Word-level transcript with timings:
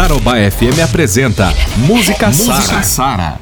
Tarobá 0.00 0.36
FM 0.50 0.80
apresenta 0.82 1.52
Música 1.76 2.32
Sara. 2.32 2.82
Sara. 2.82 3.40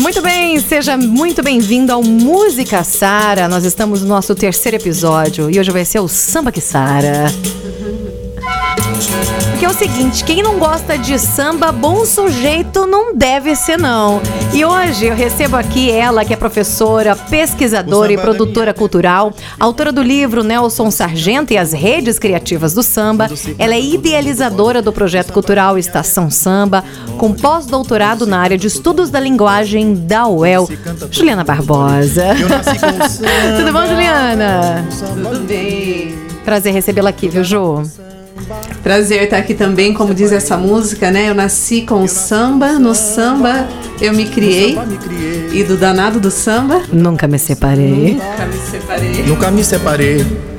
Muito 0.00 0.20
bem, 0.20 0.58
seja 0.58 0.96
muito 0.96 1.44
bem-vindo 1.44 1.92
ao 1.92 2.02
Música 2.02 2.82
Sara. 2.82 3.46
Nós 3.46 3.64
estamos 3.64 4.02
no 4.02 4.08
nosso 4.08 4.34
terceiro 4.34 4.76
episódio 4.76 5.48
e 5.48 5.60
hoje 5.60 5.70
vai 5.70 5.84
ser 5.84 6.00
o 6.00 6.08
Samba 6.08 6.50
que 6.50 6.60
Sara. 6.60 7.26
Porque 9.56 9.64
é 9.64 9.70
o 9.70 9.72
seguinte, 9.72 10.22
quem 10.22 10.42
não 10.42 10.58
gosta 10.58 10.98
de 10.98 11.18
samba, 11.18 11.72
bom 11.72 12.04
sujeito 12.04 12.86
não 12.86 13.16
deve 13.16 13.56
ser 13.56 13.78
não. 13.78 14.20
E 14.52 14.62
hoje 14.62 15.06
eu 15.06 15.14
recebo 15.14 15.56
aqui 15.56 15.90
ela, 15.90 16.26
que 16.26 16.34
é 16.34 16.36
professora, 16.36 17.16
pesquisadora 17.16 18.12
e 18.12 18.18
produtora 18.18 18.74
cultural, 18.74 19.32
autora 19.58 19.90
do 19.90 20.02
livro 20.02 20.44
Nelson 20.44 20.90
Sargento 20.90 21.54
e 21.54 21.56
as 21.56 21.72
redes 21.72 22.18
criativas 22.18 22.74
do 22.74 22.82
samba. 22.82 23.30
Ela 23.58 23.72
é 23.72 23.80
idealizadora 23.80 24.82
do 24.82 24.92
projeto 24.92 25.32
cultural 25.32 25.78
Estação 25.78 26.30
Samba, 26.30 26.84
com 27.16 27.32
pós-doutorado 27.32 28.26
na 28.26 28.38
área 28.38 28.58
de 28.58 28.66
estudos 28.66 29.08
da 29.08 29.18
linguagem 29.18 29.94
da 29.94 30.28
UEL. 30.28 30.68
Juliana 31.10 31.44
Barbosa. 31.44 32.34
Tudo 33.56 33.72
bom, 33.72 33.86
Juliana? 33.86 34.86
Tudo 35.00 35.46
bem. 35.46 36.14
Prazer 36.44 36.74
recebê-la 36.74 37.08
aqui, 37.08 37.30
viu, 37.30 37.42
Ju? 37.42 38.05
Prazer 38.86 39.24
estar 39.24 39.38
aqui 39.38 39.52
também, 39.52 39.92
como 39.92 40.14
diz 40.14 40.30
essa 40.30 40.56
música, 40.56 41.10
né? 41.10 41.28
Eu 41.28 41.34
nasci 41.34 41.82
com 41.82 42.04
o 42.04 42.08
samba, 42.08 42.78
no 42.78 42.94
samba 42.94 43.66
eu 44.00 44.14
me 44.14 44.26
criei. 44.26 44.78
E 45.52 45.64
do 45.64 45.76
danado 45.76 46.20
do 46.20 46.30
samba. 46.30 46.84
Nunca 46.92 47.26
me 47.26 47.36
separei. 47.36 48.14
Nunca 48.14 48.46
me 48.46 48.70
separei. 48.70 49.22
Nunca 49.24 49.50
me 49.50 49.64
separei. 49.64 50.55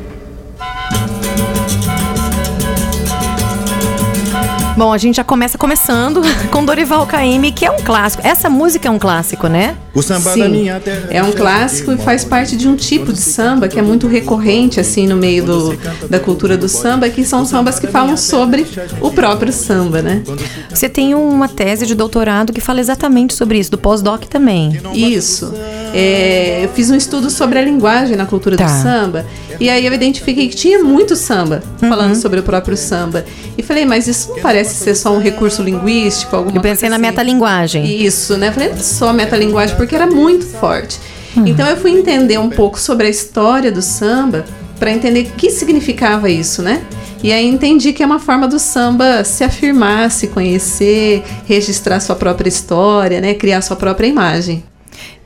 Bom, 4.77 4.93
a 4.93 4.97
gente 4.99 5.15
já 5.15 5.23
começa 5.23 5.57
começando 5.57 6.21
com 6.51 6.63
Dorival 6.63 7.03
Caymmi, 7.07 7.51
que 7.51 7.65
é 7.65 7.71
um 7.71 7.81
clássico. 7.81 8.21
Essa 8.25 8.47
música 8.47 8.87
é 8.87 8.91
um 8.91 8.99
clássico, 8.99 9.47
né? 9.47 9.75
O 9.91 10.03
samba 10.03 10.33
Sim, 10.33 10.39
da 10.39 10.49
minha 10.49 10.79
terra. 10.79 11.07
é 11.09 11.23
um 11.23 11.31
clássico 11.31 11.91
e 11.91 11.97
faz 11.97 12.23
parte 12.23 12.55
de 12.55 12.67
um 12.67 12.75
tipo 12.75 13.11
de 13.11 13.19
samba 13.19 13.67
que 13.67 13.79
é 13.79 13.81
muito 13.81 14.05
recorrente 14.05 14.79
assim 14.79 15.07
no 15.07 15.15
meio 15.15 15.43
do, 15.43 15.75
da 16.07 16.19
cultura 16.19 16.55
do 16.55 16.69
samba, 16.69 17.09
que 17.09 17.25
são 17.25 17.43
sambas 17.43 17.79
que 17.79 17.87
falam 17.87 18.15
sobre 18.15 18.67
o 19.01 19.09
próprio 19.09 19.51
samba, 19.51 20.03
né? 20.03 20.21
Você 20.69 20.87
tem 20.87 21.15
uma 21.15 21.49
tese 21.49 21.87
de 21.87 21.95
doutorado 21.95 22.53
que 22.53 22.61
fala 22.61 22.79
exatamente 22.79 23.33
sobre 23.33 23.57
isso, 23.57 23.71
do 23.71 23.79
pós-doc 23.79 24.25
também. 24.25 24.79
Isso. 24.93 25.51
É, 25.99 26.65
eu 26.65 26.69
fiz 26.69 26.89
um 26.91 26.95
estudo 26.95 27.29
sobre 27.29 27.57
a 27.57 27.61
linguagem 27.61 28.15
na 28.15 28.25
cultura 28.25 28.55
Tá. 28.55 28.65
do 28.65 28.83
samba. 28.83 29.25
E 29.59 29.69
aí 29.69 29.85
eu 29.85 29.91
identifiquei 29.93 30.47
que 30.47 30.55
tinha 30.55 30.83
muito 30.83 31.15
samba 31.15 31.63
Uhum. 31.81 31.89
falando 31.89 32.15
sobre 32.15 32.39
o 32.39 32.43
próprio 32.43 32.77
samba. 32.77 33.25
E 33.57 33.63
falei, 33.63 33.83
mas 33.85 34.07
isso 34.07 34.29
não 34.29 34.39
parece 34.39 34.75
ser 34.75 34.93
só 34.95 35.11
um 35.11 35.19
recurso 35.19 35.63
linguístico, 35.63 36.35
alguma 36.35 36.57
Eu 36.57 36.61
pensei 36.61 36.87
coisa 36.87 36.89
na 36.89 36.95
assim. 37.07 37.15
metalinguagem. 37.15 38.03
Isso, 38.05 38.37
né? 38.37 38.51
Falei, 38.51 38.69
não 38.69 38.75
é 38.75 38.79
só 38.79 39.11
metalinguagem, 39.11 39.75
porque 39.75 39.95
era 39.95 40.05
muito 40.05 40.45
forte. 40.45 40.99
Uhum. 41.35 41.47
Então 41.47 41.67
eu 41.67 41.77
fui 41.77 41.91
entender 41.91 42.37
um 42.37 42.49
pouco 42.49 42.79
sobre 42.79 43.07
a 43.07 43.09
história 43.09 43.71
do 43.71 43.81
samba 43.81 44.45
para 44.79 44.91
entender 44.91 45.21
o 45.21 45.25
que 45.35 45.49
significava 45.49 46.29
isso, 46.29 46.61
né? 46.61 46.81
E 47.23 47.31
aí 47.31 47.47
entendi 47.47 47.93
que 47.93 48.03
é 48.03 48.05
uma 48.05 48.19
forma 48.19 48.47
do 48.47 48.59
samba 48.59 49.23
se 49.23 49.43
afirmar, 49.43 50.11
se 50.11 50.27
conhecer, 50.27 51.23
registrar 51.47 51.99
sua 51.99 52.15
própria 52.15 52.47
história, 52.47 53.19
né? 53.19 53.33
Criar 53.33 53.61
sua 53.63 53.75
própria 53.75 54.05
imagem. 54.05 54.63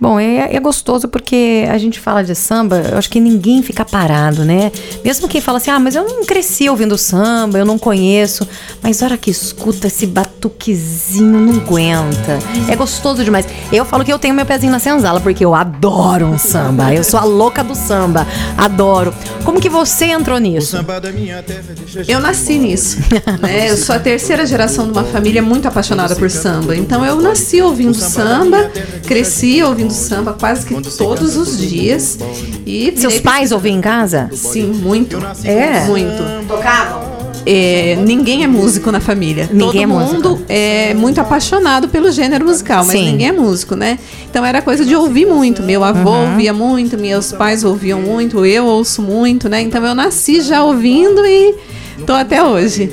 Bom, 0.02 0.20
é, 0.20 0.56
é 0.56 0.60
gostoso 0.60 1.08
porque 1.08 1.64
a 1.70 1.78
gente 1.78 2.00
fala 2.00 2.24
de 2.24 2.34
samba, 2.34 2.78
eu 2.92 2.98
acho 2.98 3.08
que 3.08 3.20
ninguém 3.20 3.62
fica 3.62 3.86
parado, 3.86 4.44
né? 4.44 4.72
Mesmo 5.06 5.28
quem 5.28 5.40
fala 5.40 5.60
assim, 5.60 5.70
ah, 5.70 5.80
mas 5.80 5.96
eu 5.96 6.04
não 6.04 6.26
cresci 6.26 6.68
ouvindo 6.68 6.98
samba, 6.98 7.60
eu 7.60 7.66
não 7.66 7.78
conheço. 7.78 8.48
Mas 8.82 9.04
a 9.04 9.06
hora 9.06 9.18
que 9.18 9.30
escuta 9.30 9.86
esse 9.86 10.08
batuquezinho, 10.42 11.40
não 11.40 11.62
aguenta. 11.62 12.40
É 12.68 12.76
gostoso 12.76 13.24
demais. 13.24 13.46
Eu 13.72 13.86
falo 13.86 14.04
que 14.04 14.12
eu 14.12 14.18
tenho 14.18 14.34
meu 14.34 14.46
pezinho 14.46 14.72
na 14.72 14.80
senzala, 14.80 15.20
porque 15.20 15.46
eu 15.46 15.54
adoro 15.54 16.26
um 16.26 16.38
samba. 16.38 16.94
Eu 16.94 17.04
sou 17.04 17.20
a 17.20 17.24
louca 17.24 17.64
do 17.64 17.76
samba. 17.76 18.26
Adoro. 18.58 19.14
Como 19.46 19.60
que 19.62 19.70
você 19.70 20.06
entrou 20.06 20.38
O 20.38 20.40
nisso? 20.40 20.78
samba 20.78 21.00
da 21.00 21.12
minha 21.12 21.44
terra 21.44 21.62
deixa 21.78 22.12
Eu 22.12 22.20
nasci 22.20 22.58
nisso, 22.58 22.98
né? 23.40 23.70
Eu 23.70 23.78
sou 23.78 23.96
a 23.96 24.00
terceira 24.00 24.46
geração 24.46 24.86
de 24.86 24.92
uma 24.92 25.04
família 25.04 25.42
muito 25.42 25.68
apaixonada 25.68 26.16
por 26.16 26.30
samba. 26.32 26.76
Então 26.76 27.06
eu 27.06 27.22
nasci 27.22 27.62
ouvindo 27.62 27.94
samba, 27.96 28.72
cresci 29.06 29.62
ouvindo 29.62 29.94
samba 29.94 30.34
quase 30.34 30.66
que 30.66 30.82
todos 30.98 31.38
os 31.38 31.58
dias. 31.58 32.18
E 32.66 32.94
Seus 32.98 33.20
pais 33.20 33.52
ouviam 33.52 33.78
em 33.78 33.82
casa? 33.82 34.30
Sim, 34.34 34.68
muito. 34.68 35.18
É? 35.44 35.86
Muito. 35.86 36.24
É, 37.46 37.96
ninguém 38.04 38.44
é 38.44 38.48
músico 38.48 38.92
na 38.92 39.00
família. 39.00 39.50
Ninguém 39.52 39.84
é 39.84 39.88
Todo 39.88 40.00
músico. 40.00 40.30
mundo 40.30 40.46
é 40.48 40.94
muito 40.94 41.20
apaixonado 41.20 41.90
pelo 41.90 42.12
gênero 42.12 42.46
musical, 42.46 42.86
mas 42.86 42.98
Sim. 43.00 43.12
ninguém 43.12 43.28
é 43.28 43.32
músico, 43.32 43.76
né? 43.76 43.98
Então 44.30 44.46
era 44.46 44.62
coisa 44.62 44.86
de 44.86 44.96
ouvir 44.96 45.26
muito. 45.26 45.64
Meu 45.64 45.84
avô 45.84 46.12
Uhum. 46.12 46.32
ouvia 46.32 46.54
muito, 46.54 46.98
meus 46.98 47.32
pais 47.32 47.64
ouviam 47.64 48.00
muito, 48.02 48.46
eu 48.46 48.66
ouço 48.66 49.02
muito, 49.02 49.50
né? 49.50 49.62
Então 49.62 49.84
eu 49.86 49.96
nasci 49.96 50.42
já 50.42 50.64
ouvindo 50.64 51.26
e 51.26 51.56
tô 52.06 52.14
até 52.14 52.44
hoje. 52.44 52.92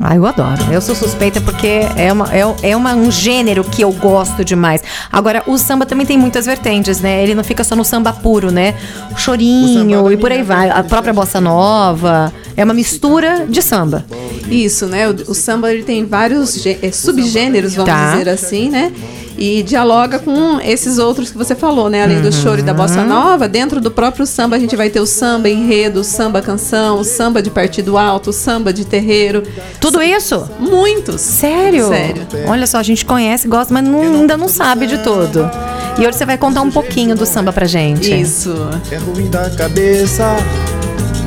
Ah, 0.00 0.14
eu 0.14 0.26
adoro. 0.26 0.62
Eu 0.70 0.80
sou 0.80 0.94
suspeita 0.94 1.40
porque 1.40 1.80
é, 1.96 2.12
uma, 2.12 2.28
é, 2.34 2.42
é 2.70 2.76
uma, 2.76 2.94
um 2.94 3.10
gênero 3.10 3.64
que 3.64 3.82
eu 3.82 3.90
gosto 3.92 4.44
demais. 4.44 4.82
Agora, 5.10 5.42
o 5.46 5.56
samba 5.56 5.86
também 5.86 6.04
tem 6.06 6.18
muitas 6.18 6.44
vertentes, 6.44 7.00
né? 7.00 7.22
Ele 7.22 7.34
não 7.34 7.42
fica 7.42 7.64
só 7.64 7.74
no 7.74 7.84
samba 7.84 8.12
puro, 8.12 8.50
né? 8.50 8.74
O 9.14 9.18
chorinho 9.18 10.12
e 10.12 10.16
por 10.16 10.30
aí 10.30 10.42
vai. 10.42 10.68
A 10.70 10.84
própria 10.84 11.14
bossa 11.14 11.40
nova. 11.40 12.32
É 12.56 12.62
uma 12.64 12.74
mistura 12.74 13.46
de 13.48 13.62
samba. 13.62 14.04
Isso, 14.50 14.86
né? 14.86 15.08
O, 15.08 15.12
o 15.30 15.34
samba 15.34 15.72
ele 15.72 15.82
tem 15.82 16.04
vários 16.04 16.64
eh, 16.66 16.90
subgêneros, 16.92 17.74
vamos 17.74 17.90
Tá. 17.90 18.12
dizer 18.12 18.28
assim, 18.28 18.68
né? 18.70 18.92
E 19.38 19.62
dialoga 19.62 20.18
com 20.18 20.58
esses 20.60 20.96
outros 20.98 21.30
que 21.30 21.36
você 21.36 21.54
falou, 21.54 21.90
né? 21.90 22.02
Além 22.04 22.22
do 22.22 22.32
choro 22.32 22.60
e 22.60 22.62
da 22.62 22.72
bossa 22.72 23.00
Uhum. 23.00 23.06
nova, 23.08 23.46
dentro 23.46 23.80
do 23.80 23.90
próprio 23.90 24.24
samba 24.26 24.56
a 24.56 24.58
gente 24.58 24.74
vai 24.74 24.88
ter 24.88 25.00
o 25.00 25.06
samba 25.06 25.48
enredo, 25.48 26.00
o 26.00 26.04
samba 26.04 26.40
canção, 26.40 26.98
o 27.00 27.04
samba 27.04 27.42
de 27.42 27.50
partido 27.50 27.98
alto, 27.98 28.30
o 28.30 28.32
samba 28.32 28.72
de 28.72 28.84
terreiro. 28.86 29.42
Tudo 29.80 30.02
isso? 30.02 30.48
Muitos. 30.58 31.20
Sério? 31.20 31.88
Sério. 31.88 32.26
Olha 32.48 32.66
só, 32.66 32.78
a 32.78 32.82
gente 32.82 33.04
conhece, 33.04 33.46
gosta, 33.46 33.74
mas 33.74 33.84
não- 33.84 34.00
ainda 34.00 34.36
não 34.36 34.48
sabe 34.48 34.86
de 34.86 34.98
tudo. 34.98 35.50
E 35.98 36.06
hoje 36.06 36.16
você 36.16 36.24
vai 36.26 36.38
contar 36.38 36.62
um 36.62 36.70
pouquinho 36.70 37.14
do 37.14 37.26
samba 37.26 37.52
pra 37.52 37.66
gente. 37.66 38.12
Isso. 38.18 38.54
É 38.90 38.96
ruim 38.96 39.28
da 39.28 39.50
cabeça, 39.50 40.24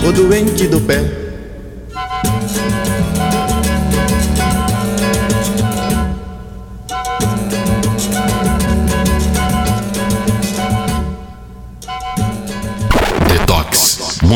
o 0.07 0.11
doente 0.11 0.67
do 0.67 0.79
pé. 0.81 1.28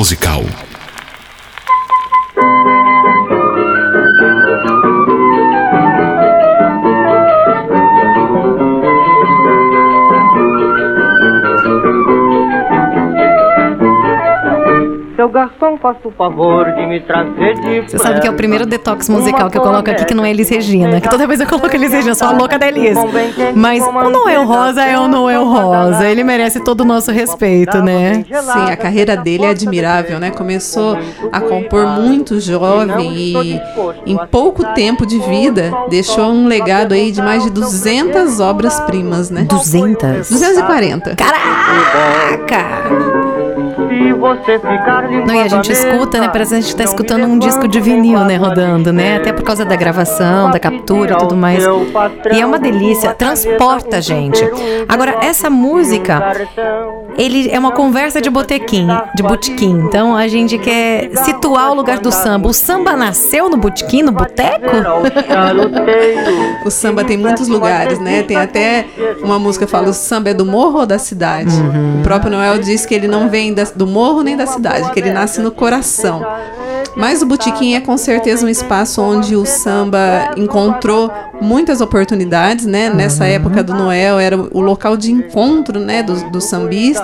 Musical. 0.04 0.73
Garçom, 15.64 15.78
faça 15.78 16.08
o 16.08 16.12
favor 16.12 16.66
de 16.74 16.86
me 16.86 17.00
trazer 17.02 17.56
de 17.56 17.90
Você 17.90 17.98
sabe 17.98 18.20
que 18.20 18.28
é 18.28 18.30
o 18.30 18.34
primeiro 18.34 18.66
detox 18.66 19.08
musical 19.08 19.50
que 19.50 19.58
eu 19.58 19.62
coloco 19.62 19.90
aqui 19.90 20.06
que 20.06 20.14
não 20.14 20.26
é 20.26 20.32
Elis 20.32 20.50
Regina. 20.50 21.00
Que 21.00 21.10
toda 21.10 21.26
vez 21.26 21.40
eu 21.40 21.48
coloco 21.48 21.74
Elis 21.74 21.92
Regina, 21.92 22.14
sou 22.14 22.28
a 22.28 22.32
louca 22.32 22.60
da 22.60 22.68
Elis. 22.68 22.98
Mas 23.56 23.82
o 23.82 24.10
Noel 24.10 24.46
Rosa 24.46 24.84
é 24.84 25.00
o 25.00 25.08
Noel 25.08 25.46
Rosa. 25.46 26.06
Ele 26.06 26.24
merece 26.24 26.60
todo 26.60 26.82
o 26.82 26.86
nosso 26.86 27.12
respeito, 27.12 27.82
né? 27.82 28.26
Sim, 28.26 28.72
a 28.72 28.76
carreira 28.76 29.16
dele 29.16 29.46
é 29.46 29.50
admirável, 29.50 30.20
né? 30.20 30.32
Começou 30.32 30.98
a 31.32 31.40
compor 31.40 31.88
muito 31.88 32.40
jovem 32.40 33.16
e 33.16 33.62
em 34.06 34.18
pouco 34.28 34.64
tempo 34.74 35.06
de 35.06 35.20
vida 35.20 35.72
deixou 35.90 36.32
um 36.32 36.48
legado 36.48 36.94
aí 36.94 37.12
de 37.12 37.22
mais 37.22 37.44
de 37.44 37.50
200 37.50 38.40
obras-primas, 38.40 39.30
né? 39.30 39.44
200? 39.44 40.30
240. 40.30 41.16
Caraca! 41.16 43.23
Não, 45.26 45.36
e 45.36 45.42
a 45.42 45.48
gente 45.48 45.72
escuta, 45.72 46.20
né? 46.20 46.28
Parece 46.28 46.52
que 46.52 46.58
a 46.58 46.62
gente 46.62 46.76
tá 46.76 46.84
escutando 46.84 47.26
um 47.26 47.38
disco 47.40 47.68
de 47.68 47.80
vinil, 47.80 48.20
né? 48.20 48.36
Rodando, 48.36 48.92
né? 48.92 49.18
Até 49.18 49.32
por 49.34 49.44
causa 49.44 49.66
da 49.66 49.76
gravação, 49.76 50.52
da 50.52 50.60
captura 50.60 51.14
e 51.14 51.18
tudo 51.18 51.36
mais. 51.36 51.64
E 52.32 52.42
é 52.42 52.46
uma 52.46 52.60
delícia, 52.60 53.14
transporta 53.14 53.98
a 53.98 54.02
gente. 54.02 54.44
Agora, 54.88 55.18
essa 55.22 55.50
música, 55.50 56.34
ele 57.18 57.50
é 57.50 57.58
uma 57.60 57.72
conversa 57.72 58.22
de 58.22 58.30
botequim, 58.30 58.88
de 59.16 59.24
botequim. 59.24 59.80
Então 59.86 60.16
a 60.16 60.28
gente 60.28 60.58
quer 60.58 61.12
situar 61.24 61.72
o 61.72 61.74
lugar 61.74 62.00
do 62.00 62.12
samba. 62.12 62.48
O 62.50 62.54
samba 62.54 62.96
nasceu 62.96 63.50
no 63.50 63.58
botequim, 63.58 64.02
no 64.04 64.12
boteco? 64.12 64.66
O 66.66 66.72
samba 66.72 67.04
tem 67.04 67.18
muitos 67.18 67.48
lugares, 67.48 68.00
né? 68.00 68.24
Tem 68.24 68.38
até 68.38 68.86
uma 69.22 69.38
música 69.40 69.66
que 69.66 69.72
fala: 69.72 69.90
o 69.90 69.94
samba 69.94 70.30
é 70.30 70.34
do 70.34 70.46
morro 70.46 70.80
ou 70.80 70.86
da 70.86 70.98
cidade? 70.98 71.54
Uhum. 71.56 72.00
O 72.00 72.04
próprio 72.04 72.32
Noel 72.32 72.58
diz 72.60 72.86
que 72.86 72.94
ele 72.94 73.08
não 73.08 73.30
vem 73.30 73.54
da- 73.54 73.64
do 73.76 73.86
morro 73.88 74.22
nem 74.22 74.36
da 74.38 74.46
cidade, 74.46 74.92
que 74.92 75.00
ele 75.00 75.12
nasce 75.12 75.42
no 75.42 75.52
coração. 75.52 76.26
Mas 76.96 77.24
o 77.24 77.26
Botequim 77.26 77.74
é 77.74 77.80
com 77.82 77.98
certeza 77.98 78.46
um 78.46 78.50
espaço 78.50 79.02
onde 79.02 79.36
o 79.36 79.48
samba 79.48 80.30
encontrou 80.38 81.12
muitas 81.42 81.82
oportunidades, 81.82 82.68
né? 82.68 82.88
Nessa 82.88 83.26
época 83.26 83.64
do 83.64 83.74
Noel 83.74 84.20
era 84.20 84.38
o 84.38 84.62
local 84.62 84.96
de 84.96 85.12
encontro, 85.12 85.80
né, 85.80 86.04
dos, 86.04 86.22
dos 86.32 86.44
sambistas. 86.44 87.03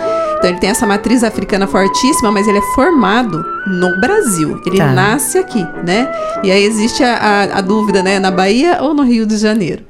Então 0.41 0.49
ele 0.49 0.59
tem 0.59 0.71
essa 0.71 0.87
matriz 0.87 1.23
africana 1.23 1.67
fortíssima, 1.67 2.31
mas 2.31 2.47
ele 2.47 2.57
é 2.57 2.61
formado 2.73 3.45
no 3.67 3.99
Brasil. 4.01 4.59
Ele 4.65 4.77
Tá. 4.77 4.87
nasce 4.91 5.37
aqui, 5.37 5.63
né? 5.85 6.11
E 6.43 6.49
aí 6.51 6.63
existe 6.63 7.03
a, 7.03 7.13
a- 7.15 7.57
a 7.59 7.61
dúvida, 7.61 8.01
né? 8.01 8.17
Na 8.17 8.31
Bahia 8.31 8.79
ou 8.81 8.95
no 8.95 9.03
Rio 9.03 9.23
de 9.27 9.37
Janeiro. 9.37 9.83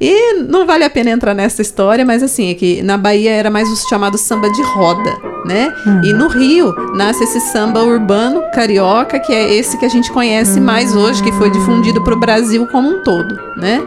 E 0.00 0.42
não 0.48 0.66
vale 0.66 0.82
a 0.82 0.90
pena 0.90 1.10
entrar 1.10 1.32
nessa 1.34 1.62
história, 1.62 2.04
mas 2.04 2.20
assim, 2.24 2.50
é 2.50 2.54
que 2.54 2.82
na 2.82 2.98
Bahia 2.98 3.30
era 3.30 3.48
mais 3.48 3.70
o 3.70 3.88
chamado 3.88 4.18
samba 4.18 4.50
de 4.50 4.60
roda, 4.60 5.16
né? 5.46 5.72
E 6.02 6.12
no 6.12 6.26
Rio 6.26 6.74
nasce 6.96 7.22
esse 7.22 7.38
samba 7.40 7.80
urbano 7.84 8.42
carioca, 8.52 9.20
que 9.20 9.32
é 9.32 9.54
esse 9.54 9.76
que 9.78 9.84
a 9.84 9.88
gente 9.88 10.10
conhece 10.10 10.58
mais 10.60 10.96
hoje, 10.96 11.22
que 11.22 11.30
foi 11.30 11.48
difundido 11.50 12.02
para 12.02 12.14
o 12.14 12.18
Brasil 12.18 12.66
como 12.66 12.88
um 12.88 13.04
todo, 13.04 13.38
né? 13.56 13.80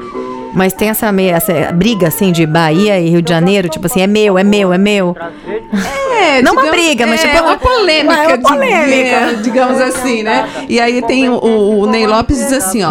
Mas 0.53 0.71
tem 0.71 0.87
essa, 0.87 1.11
meia, 1.11 1.33
essa 1.35 1.51
briga, 1.73 2.07
assim, 2.07 2.31
de 2.31 2.45
Bahia 2.45 2.97
e 2.97 3.09
Rio 3.09 3.21
de 3.21 3.29
Janeiro, 3.29 3.67
tipo 3.67 3.87
assim, 3.87 3.99
é 3.99 4.07
meu, 4.07 4.37
é 4.37 4.43
meu, 4.45 4.71
é 4.71 4.77
meu. 4.77 5.13
É, 6.25 6.41
Não 6.41 6.53
uma 6.53 6.63
briga, 6.71 7.05
mas 7.05 7.23
é 7.23 7.27
tipo 7.29 7.43
uma 7.43 7.57
polêmica, 7.57 8.15
É 8.15 8.27
uma 8.27 8.37
polêmica. 8.39 9.27
dig- 9.27 9.41
digamos 9.43 9.79
assim, 9.81 10.23
né? 10.23 10.47
E 10.67 10.79
aí 10.79 11.01
tem 11.03 11.29
o, 11.29 11.35
o 11.37 11.85
Ney 11.85 12.07
Lopes 12.07 12.37
diz 12.37 12.51
assim, 12.53 12.81
ó, 12.83 12.89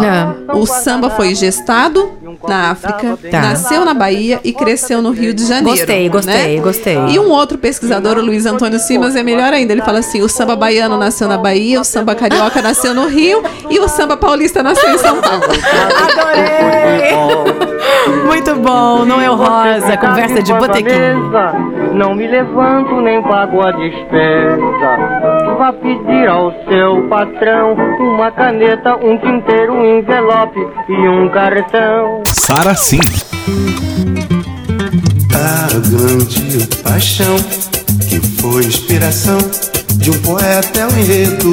o 0.57 0.65
samba 0.65 1.09
foi 1.09 1.35
gestado 1.35 2.11
na 2.47 2.71
África, 2.71 3.17
Tá. 3.29 3.41
nasceu 3.41 3.83
na 3.85 3.93
Bahia 3.93 4.39
e 4.43 4.53
cresceu 4.53 5.01
no 5.01 5.11
Rio 5.11 5.33
de 5.33 5.45
Janeiro. 5.45 5.77
Gostei, 5.77 6.09
gostei, 6.09 6.55
né? 6.57 6.61
gostei. 6.61 6.97
E 7.09 7.19
um 7.19 7.29
outro 7.29 7.57
pesquisador, 7.57 8.17
o 8.17 8.21
Luiz 8.21 8.45
Antônio 8.45 8.79
Simas, 8.79 9.15
é 9.15 9.23
melhor 9.23 9.51
ainda. 9.53 9.73
Ele 9.73 9.81
fala 9.81 9.99
assim: 9.99 10.21
o 10.21 10.29
samba 10.29 10.55
baiano 10.55 10.97
nasceu 10.97 11.27
na 11.27 11.37
Bahia, 11.37 11.79
o 11.81 11.83
samba 11.83 12.13
carioca 12.15 12.61
nasceu 12.61 12.93
no 12.93 13.07
Rio 13.07 13.43
e 13.69 13.79
o 13.79 13.87
samba 13.87 14.15
paulista 14.17 14.61
nasceu 14.63 14.89
em 14.93 14.97
São 14.97 15.19
Paulo. 15.21 15.43
Muito 18.25 18.55
bom, 18.55 19.05
Noel 19.05 19.35
Rosa, 19.35 19.97
conversa 19.97 20.43
de 20.43 20.53
botequim. 20.53 20.89
Não 21.93 22.13
me 22.13 22.27
levanto 22.27 22.99
nem 23.01 23.21
pago 23.23 23.61
a 23.65 23.71
despesa 23.71 24.57
Vá 25.57 25.71
pedir 25.71 26.27
ao 26.27 26.51
seu 26.67 27.07
patrão 27.07 27.73
Uma 27.99 28.31
caneta, 28.31 28.97
um 28.97 29.17
tinteiro, 29.17 29.73
um 29.73 29.99
envelope 29.99 30.59
e 30.89 31.07
um 31.07 31.29
cartão 31.29 32.21
Sara 32.25 32.75
Sim. 32.75 32.99
A 35.33 35.67
grande 35.89 36.67
paixão 36.83 37.37
que 38.09 38.19
foi 38.41 38.65
inspiração 38.65 39.37
de 39.97 40.11
um 40.11 40.21
poeta 40.21 40.79
é 40.79 40.85
um 40.85 40.99
enredo 40.99 41.51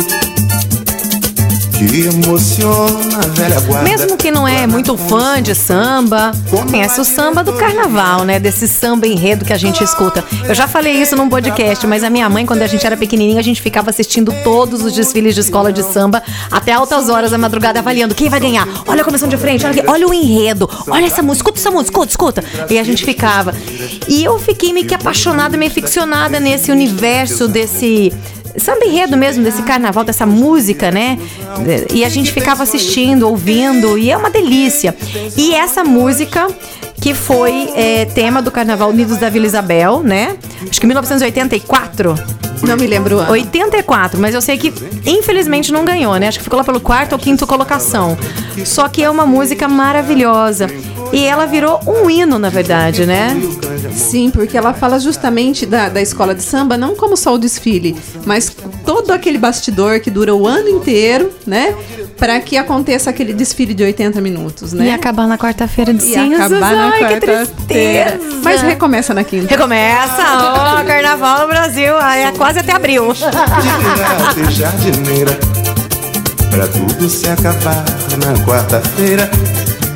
que 1.87 2.07
emociona 2.07 3.19
a 3.19 3.29
velha 3.29 3.61
guarda. 3.61 3.89
Mesmo 3.89 4.17
que 4.17 4.31
não 4.31 4.47
é 4.47 4.67
muito 4.67 4.97
fã 4.97 5.43
de 5.43 5.55
samba, 5.55 6.33
conhece 6.51 7.01
o 7.01 7.05
samba 7.05 7.43
do 7.43 7.53
carnaval, 7.55 8.25
né? 8.25 8.39
Desse 8.39 8.69
samba 8.69 9.07
enredo 9.07 9.45
que 9.45 9.53
a 9.53 9.57
gente 9.57 9.83
escuta. 9.83 10.25
Eu 10.47 10.55
já 10.55 10.67
falei 10.67 10.95
isso 10.95 11.17
num 11.17 11.29
podcast, 11.29 11.87
mas 11.87 12.05
a 12.05 12.11
minha 12.11 12.29
mãe, 12.29 12.47
quando 12.47 12.63
a 12.63 12.67
gente 12.67 12.87
era 12.87 12.97
pequenininha, 12.97 13.41
a 13.41 13.45
gente 13.45 13.61
ficava 13.61 13.91
assistindo 13.91 14.33
todos 14.45 14.83
os 14.83 14.93
desfiles 14.93 15.35
de 15.35 15.41
escola 15.41 15.73
de 15.73 15.83
samba 15.83 16.23
até 16.51 16.73
altas 16.73 17.09
horas 17.09 17.31
da 17.31 17.39
madrugada 17.39 17.79
avaliando 17.79 18.15
quem 18.15 18.29
vai 18.29 18.41
ganhar. 18.41 18.67
Olha 18.87 19.03
a 19.03 19.05
comissão 19.05 19.29
de 19.29 19.37
frente, 19.37 19.67
olha, 19.67 19.85
olha 19.87 20.07
o 20.07 20.15
enredo, 20.15 20.69
olha 20.89 21.07
essa 21.07 21.23
música, 21.23 21.51
escuta 21.51 21.59
essa 21.59 21.71
música, 21.71 22.05
escuta, 22.07 22.41
escuta. 22.41 22.73
E 22.73 22.79
a 22.79 22.85
gente 22.85 23.05
ficava. 23.05 23.55
E 24.09 24.25
eu 24.25 24.39
fiquei 24.39 24.73
meio 24.73 24.87
que 24.87 24.95
apaixonada, 24.95 25.57
meio 25.57 25.71
ficcionada 25.71 26.39
nesse 26.39 26.71
universo 26.71 27.49
desse 27.49 28.13
samba 28.57 28.85
enredo 28.85 29.17
mesmo 29.17 29.43
desse 29.43 29.63
carnaval, 29.63 30.05
dessa 30.05 30.27
música, 30.27 30.91
né? 30.91 31.19
E 31.93 32.05
a 32.05 32.09
gente 32.09 32.33
ficava 32.33 32.63
assistindo, 32.63 33.29
ouvindo, 33.29 33.99
e 33.99 34.11
é 34.11 34.17
uma 34.17 34.31
delícia. 34.31 34.95
E 35.37 35.55
essa 35.55 35.85
música 35.85 36.47
que 37.01 37.15
foi 37.15 37.69
é, 37.75 38.05
tema 38.05 38.41
do 38.41 38.51
Carnaval 38.51 38.91
Unidos 38.91 39.19
da 39.19 39.29
Vila 39.29 39.47
Isabel, 39.47 40.03
né? 40.05 40.37
Acho 40.69 40.81
que 40.81 40.87
1984. 40.87 42.15
Não 42.63 42.77
me 42.77 42.87
lembro 42.87 43.17
o 43.17 43.19
ano. 43.19 43.33
84, 43.33 44.21
mas 44.21 44.37
eu 44.37 44.41
sei 44.41 44.57
que 44.57 44.73
infelizmente 45.05 45.73
não 45.73 45.85
ganhou, 45.85 46.15
né? 46.17 46.29
Acho 46.29 46.39
que 46.39 46.45
ficou 46.45 46.57
lá 46.57 46.65
pelo 46.65 46.81
quarto 46.81 47.15
ou 47.15 47.19
quinto 47.19 47.45
colocação. 47.45 48.17
Só 48.65 48.89
que 48.89 49.03
é 49.03 49.11
uma 49.11 49.27
música 49.27 49.67
maravilhosa. 49.67 50.69
E 51.13 51.25
ela 51.25 51.45
virou 51.45 51.81
um 51.87 52.09
hino, 52.09 52.39
na 52.39 52.49
verdade, 52.49 53.05
né? 53.05 53.37
Sim, 53.97 54.31
porque 54.31 54.57
ela 54.57 54.73
fala 54.75 54.99
justamente 54.99 55.65
da, 55.67 55.89
da 55.89 56.01
escola 56.01 56.35
de 56.35 56.43
samba, 56.43 56.77
não 56.77 56.95
como 56.97 57.17
só 57.17 57.35
o 57.35 57.39
desfile, 57.39 57.97
mas 58.25 58.55
todo 58.85 59.11
aquele 59.13 59.39
bastidor 59.39 60.01
que 60.01 60.11
dura 60.11 60.35
o 60.35 60.47
ano 60.47 60.69
inteiro, 60.69 61.31
né? 61.47 61.75
Para 62.19 62.39
que 62.41 62.57
aconteça 62.57 63.11
aquele 63.11 63.33
desfile 63.33 63.75
de 63.75 63.83
80 63.83 64.21
minutos, 64.21 64.73
né? 64.73 64.87
E 64.87 64.91
acabar 64.91 65.27
na 65.27 65.37
quarta-feira 65.37 65.93
de 65.93 66.05
E 66.05 66.15
cinzas. 66.15 66.41
acabar 66.53 66.73
na 66.73 66.85
Ai, 66.91 66.99
que 66.99 67.05
quarta-feira. 67.27 67.47
tristeza. 68.13 68.41
Mas 68.45 68.61
recomeça 68.63 69.13
na 69.15 69.25
quinta. 69.25 69.49
Recomeça, 69.49 70.23
ó, 70.79 70.85
carnaval 70.87 71.41
no 71.43 71.49
Brasil, 71.49 71.97
ai, 71.99 72.25
é 72.25 72.33
quase 72.33 72.61
até 72.61 72.73
abril. 72.73 73.13
de 74.35 74.53
jardineira 74.53 75.39
Pra 76.51 76.67
tudo 76.69 77.09
se 77.09 77.27
acabar 77.29 77.83
na 78.25 78.45
quarta-feira 78.45 79.29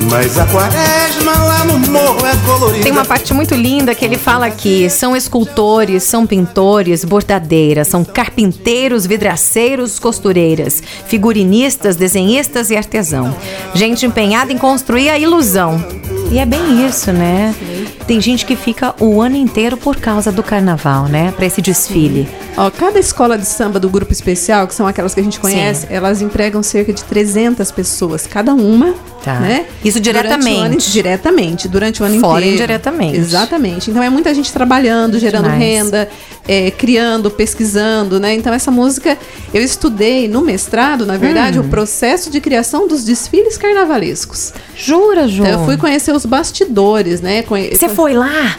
Mas 0.09 0.37
a 0.37 0.45
quaresma 0.45 1.31
lá 1.31 1.65
no 1.65 1.79
morro 1.79 2.25
é 2.25 2.35
colorida 2.45 2.83
Tem 2.83 2.91
uma 2.91 3.05
parte 3.05 3.33
muito 3.33 3.53
linda 3.55 3.93
que 3.95 4.05
ele 4.05 4.17
fala 4.17 4.45
aqui: 4.45 4.89
são 4.89 5.15
escultores, 5.15 6.03
são 6.03 6.25
pintores, 6.25 7.03
bordadeiras, 7.03 7.87
são 7.87 8.03
carpinteiros, 8.03 9.05
vidraceiros, 9.05 9.99
costureiras, 9.99 10.81
figurinistas, 11.07 11.95
desenhistas 11.95 12.69
e 12.69 12.77
artesão. 12.77 13.35
Gente 13.73 14.05
empenhada 14.05 14.51
em 14.51 14.57
construir 14.57 15.09
a 15.09 15.19
ilusão. 15.19 15.83
E 16.31 16.39
é 16.39 16.45
bem 16.45 16.85
isso, 16.85 17.11
né? 17.11 17.55
Tem 18.07 18.21
gente 18.21 18.45
que 18.45 18.55
fica 18.55 18.95
o 18.99 19.21
ano 19.21 19.35
inteiro 19.35 19.75
por 19.77 19.97
causa 19.97 20.31
do 20.31 20.41
carnaval, 20.41 21.05
né? 21.07 21.31
Pra 21.35 21.45
esse 21.45 21.61
desfile. 21.61 22.27
Ó, 22.55 22.69
cada 22.71 22.97
escola 22.99 23.37
de 23.37 23.45
samba 23.45 23.79
do 23.79 23.89
grupo 23.89 24.11
especial, 24.13 24.67
que 24.67 24.73
são 24.73 24.87
aquelas 24.87 25.13
que 25.13 25.19
a 25.19 25.23
gente 25.23 25.39
conhece, 25.39 25.85
elas 25.89 26.21
empregam 26.21 26.63
cerca 26.63 26.91
de 26.93 27.03
300 27.03 27.69
pessoas, 27.71 28.25
cada 28.25 28.53
uma, 28.53 28.93
Tá. 29.23 29.39
né? 29.39 29.65
Isso 29.83 29.99
Durante 29.99 30.15
o 30.15 30.19
ano- 30.29 30.39
diretamente. 30.39 30.91
diretamente, 30.91 31.67
durante 31.67 32.01
o 32.01 32.05
ano 32.05 32.19
Fora 32.19 32.39
inteiro. 32.39 32.55
indiretamente. 32.55 33.17
Exatamente. 33.17 33.91
Então 33.91 34.01
é 34.01 34.09
muita 34.09 34.33
gente 34.33 34.51
trabalhando, 34.53 35.19
gerando 35.19 35.43
Demais. 35.43 35.59
renda, 35.61 36.09
é, 36.47 36.71
criando, 36.71 37.29
pesquisando, 37.29 38.19
né? 38.19 38.33
Então 38.35 38.53
essa 38.53 38.71
música 38.71 39.17
eu 39.53 39.61
estudei 39.61 40.27
no 40.29 40.41
mestrado, 40.41 41.05
na 41.05 41.17
verdade, 41.17 41.59
Hum. 41.59 41.63
o 41.63 41.67
processo 41.67 42.29
de 42.31 42.39
criação 42.39 42.87
dos 42.87 43.03
desfiles 43.03 43.57
carnavalescos. 43.57 44.53
Jura, 44.75 45.27
Ju? 45.27 45.43
Então 45.43 45.59
eu 45.59 45.65
fui 45.65 45.75
conhecer 45.77 46.13
os 46.13 46.25
bastidores, 46.25 47.19
né? 47.21 47.41
Conhe- 47.43 47.75
Você 47.77 47.89
foi 47.89 48.13
lá? 48.13 48.57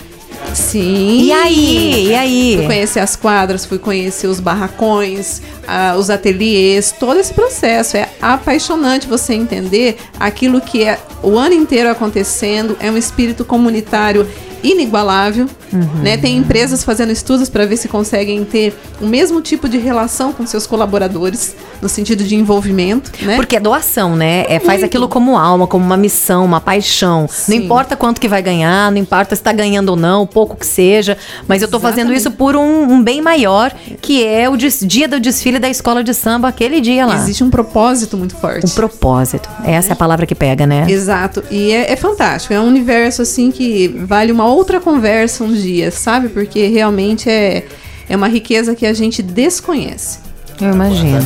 Sim. 0.54 1.22
E 1.22 1.32
aí? 1.32 2.06
E 2.06 2.14
aí? 2.14 2.56
Fui 2.56 2.66
conhecer 2.66 3.00
as 3.00 3.16
quadras, 3.16 3.64
fui 3.64 3.76
conhecer 3.76 4.28
os 4.28 4.38
barracões, 4.38 5.42
ah, 5.66 5.96
os 5.98 6.08
ateliês, 6.08 6.92
todo 6.92 7.18
esse 7.18 7.34
processo. 7.34 7.96
É 7.96 8.08
apaixonante 8.22 9.08
você 9.08 9.34
entender 9.34 9.98
aquilo 10.20 10.60
que 10.60 10.84
é 10.84 11.00
o 11.20 11.36
ano 11.36 11.54
inteiro 11.54 11.90
acontecendo, 11.90 12.76
é 12.78 12.88
um 12.92 12.96
espírito 12.96 13.44
comunitário 13.44 14.24
inigualável, 14.62 15.46
Uhum. 15.70 16.02
né? 16.02 16.16
Tem 16.16 16.36
empresas 16.36 16.82
fazendo 16.82 17.12
estudos 17.12 17.50
para 17.50 17.66
ver 17.66 17.76
se 17.76 17.88
conseguem 17.88 18.42
ter 18.42 18.74
o 19.02 19.06
mesmo 19.06 19.42
tipo 19.42 19.68
de 19.68 19.76
relação 19.76 20.32
com 20.32 20.46
seus 20.46 20.66
colaboradores, 20.66 21.54
no 21.82 21.88
sentido 21.90 22.24
de 22.24 22.34
envolvimento, 22.34 23.12
né? 23.22 23.36
Porque 23.36 23.56
é 23.56 23.60
doação, 23.60 24.16
né? 24.16 24.46
É, 24.48 24.58
faz 24.58 24.82
aquilo 24.82 25.08
como 25.08 25.36
alma, 25.36 25.66
como 25.66 25.84
uma 25.84 25.96
missão, 25.96 26.42
uma 26.44 26.60
paixão. 26.60 27.28
Sim. 27.30 27.58
Não 27.58 27.64
importa 27.64 27.96
quanto 27.96 28.18
que 28.20 28.26
vai 28.28 28.40
ganhar, 28.40 28.90
não 28.90 28.98
importa 28.98 29.36
se 29.36 29.42
tá 29.42 29.52
ganhando 29.52 29.90
ou 29.90 29.96
não, 29.96 30.26
pouco 30.26 30.56
que 30.56 30.66
seja. 30.66 31.18
Mas 31.46 31.60
eu 31.60 31.68
tô 31.68 31.78
fazendo 31.78 32.12
isso 32.14 32.30
por 32.30 32.56
um, 32.56 32.90
um 32.92 33.02
bem 33.02 33.20
maior, 33.20 33.72
que 34.00 34.24
é 34.24 34.48
o 34.48 34.56
dia 34.56 35.06
do 35.06 35.20
desfile 35.20 35.58
da 35.58 35.68
escola 35.68 36.02
de 36.02 36.14
samba, 36.14 36.48
aquele 36.48 36.80
dia 36.80 37.04
lá. 37.04 37.16
Existe 37.16 37.44
um 37.44 37.50
propósito 37.50 38.16
muito 38.16 38.34
forte. 38.36 38.64
Um 38.66 38.70
propósito. 38.70 39.48
Essa 39.64 39.90
é 39.90 39.92
a 39.92 39.96
palavra 39.96 40.26
que 40.26 40.34
pega, 40.34 40.66
né? 40.66 40.86
Exato. 40.88 41.44
E 41.50 41.72
é, 41.72 41.92
é 41.92 41.96
fantástico. 41.96 42.54
É 42.54 42.60
um 42.60 42.66
universo 42.66 43.20
assim 43.22 43.50
que 43.50 43.88
vale 43.88 44.32
uma 44.32 44.44
outra 44.48 44.80
conversa 44.80 45.44
um 45.44 45.52
dia, 45.52 45.90
sabe? 45.90 46.28
Porque 46.28 46.66
realmente 46.68 47.28
é, 47.30 47.64
é 48.08 48.16
uma 48.16 48.28
riqueza 48.28 48.74
que 48.74 48.86
a 48.86 48.92
gente 48.92 49.22
desconhece. 49.22 50.18
Eu 50.60 50.72
imagino. 50.72 51.18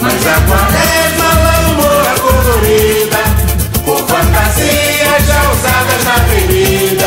Mas 0.00 0.26
a 0.26 0.40
quaresma 0.42 1.38
morro 1.74 2.06
é 2.06 2.18
colorida 2.20 3.18
Com 3.84 3.96
fantasias 3.96 5.26
já 5.26 5.50
usadas 5.50 6.04
na 6.04 6.14
avenida 6.14 7.06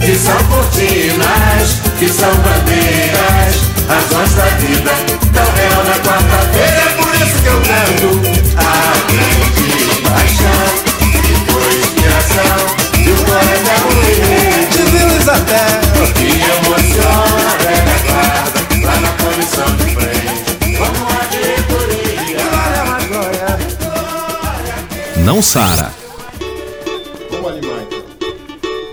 Que 0.00 0.14
são 0.14 0.36
cortinas, 0.44 1.80
que 1.98 2.08
são 2.08 2.30
bandeiras 2.36 3.56
Razões 3.88 4.34
da 4.34 4.44
vida 4.58 4.92
tão 5.32 5.52
real 5.54 5.84
na 5.84 5.98
quarta-feira 6.00 6.80
É 6.80 7.02
por 7.02 7.14
isso 7.14 7.42
que 7.42 7.48
eu 7.48 7.60
canto 7.62 8.20
A 8.56 9.12
grande 9.12 10.02
paixão 10.02 10.87
Isabel 15.28 16.08
Que 16.14 16.28
emociona 16.56 17.44
a 17.44 17.56
velha 17.62 17.98
guarda 18.06 18.60
Lá 18.86 18.96
na 19.00 19.12
comissão 19.22 19.68
de 19.76 19.84
frente 19.94 20.40
Como 20.78 21.00
a 21.06 21.24
diretoria 21.26 22.38
Não 25.24 25.42
Sara. 25.42 25.92
Vamos 27.30 27.50
animar 27.50 27.82
então. 27.82 28.02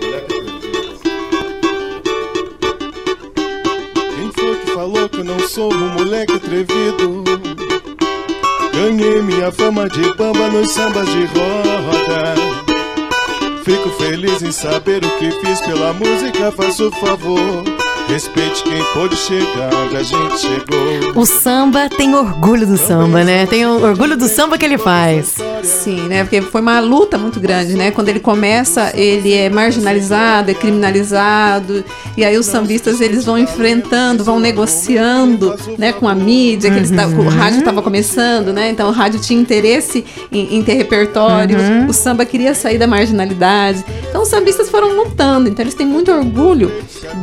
Moleque 0.02 0.34
atrevido. 0.34 1.00
Quem 4.14 4.28
foi 4.32 4.56
que 4.58 4.70
falou 4.72 5.08
que 5.08 5.16
eu 5.16 5.24
não 5.24 5.40
sou 5.48 5.72
um 5.72 5.88
moleque 5.94 6.34
atrevido? 6.34 7.24
Ganhei 8.74 9.22
minha 9.22 9.50
fama 9.50 9.88
de 9.88 10.14
bamba 10.14 10.48
nos 10.50 10.70
sambas 10.70 11.08
de 11.08 11.24
roda. 11.24 12.45
Fico 13.66 13.90
feliz 13.90 14.42
em 14.42 14.52
saber 14.52 15.04
o 15.04 15.18
que 15.18 15.28
fiz 15.40 15.60
pela 15.60 15.92
música, 15.92 16.52
faço 16.52 16.88
favor. 17.00 17.64
Respeite 18.06 18.62
quem 18.62 18.80
pôde 18.94 19.16
chegar 19.16 19.72
a 19.92 20.02
gente 20.04 20.38
chegou. 20.38 21.20
O 21.20 21.26
samba 21.26 21.88
tem 21.88 22.14
orgulho 22.14 22.64
do 22.64 22.76
samba, 22.76 23.24
né? 23.24 23.44
Tem 23.44 23.66
o 23.66 23.82
orgulho 23.82 24.16
do 24.16 24.28
samba 24.28 24.56
que 24.56 24.64
ele 24.64 24.78
faz. 24.78 25.34
Sim, 25.66 26.08
né? 26.08 26.22
Porque 26.24 26.40
foi 26.42 26.60
uma 26.60 26.80
luta 26.80 27.18
muito 27.18 27.38
grande, 27.40 27.74
né? 27.74 27.90
Quando 27.90 28.08
ele 28.08 28.20
começa, 28.20 28.92
ele 28.94 29.32
é 29.34 29.50
marginalizado, 29.50 30.50
é 30.50 30.54
criminalizado, 30.54 31.84
e 32.16 32.24
aí 32.24 32.36
os 32.38 32.46
sambistas 32.46 33.00
eles 33.00 33.24
vão 33.24 33.38
enfrentando, 33.38 34.22
vão 34.24 34.38
negociando, 34.38 35.54
né, 35.78 35.92
com 35.92 36.08
a 36.08 36.14
mídia, 36.14 36.70
que 36.70 36.76
eles 36.78 36.90
tá- 36.90 37.06
o 37.06 37.28
rádio 37.28 37.58
estava 37.58 37.82
começando, 37.82 38.52
né? 38.52 38.70
Então 38.70 38.88
o 38.88 38.92
rádio 38.92 39.20
tinha 39.20 39.40
interesse 39.40 40.04
em, 40.32 40.56
em 40.56 40.62
ter 40.62 40.74
repertório, 40.74 41.56
o 41.88 41.92
samba 41.92 42.24
queria 42.24 42.54
sair 42.54 42.78
da 42.78 42.86
marginalidade. 42.86 43.84
Então 44.08 44.22
os 44.22 44.28
sambistas 44.28 44.68
foram 44.70 44.96
lutando, 44.96 45.48
então 45.48 45.62
eles 45.62 45.74
têm 45.74 45.86
muito 45.86 46.10
orgulho 46.12 46.72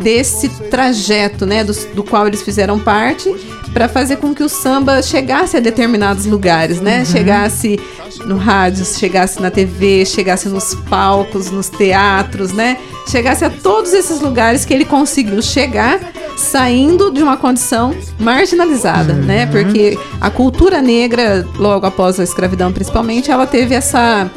desse 0.01 0.49
trajeto, 0.69 1.45
né, 1.45 1.63
do, 1.63 1.73
do 1.93 2.03
qual 2.03 2.27
eles 2.27 2.41
fizeram 2.41 2.77
parte 2.79 3.33
para 3.73 3.89
fazer 3.89 4.17
com 4.17 4.33
que 4.33 4.43
o 4.43 4.49
samba 4.49 5.01
chegasse 5.01 5.57
a 5.57 5.59
determinados 5.59 6.25
lugares, 6.25 6.79
né? 6.79 7.03
Chegasse 7.03 7.79
no 8.25 8.37
rádio, 8.37 8.85
chegasse 8.85 9.41
na 9.41 9.49
TV, 9.49 10.05
chegasse 10.05 10.47
nos 10.47 10.75
palcos, 10.75 11.49
nos 11.49 11.69
teatros, 11.69 12.53
né? 12.53 12.77
Chegasse 13.07 13.43
a 13.43 13.49
todos 13.49 13.93
esses 13.93 14.21
lugares 14.21 14.63
que 14.63 14.73
ele 14.73 14.85
conseguiu 14.85 15.41
chegar 15.41 15.99
saindo 16.37 17.11
de 17.11 17.21
uma 17.21 17.37
condição 17.37 17.95
marginalizada, 18.19 19.13
né? 19.13 19.45
Porque 19.47 19.97
a 20.21 20.29
cultura 20.29 20.81
negra, 20.81 21.45
logo 21.57 21.85
após 21.85 22.19
a 22.19 22.23
escravidão 22.23 22.71
principalmente, 22.71 23.31
ela 23.31 23.47
teve 23.47 23.73
essa 23.73 24.29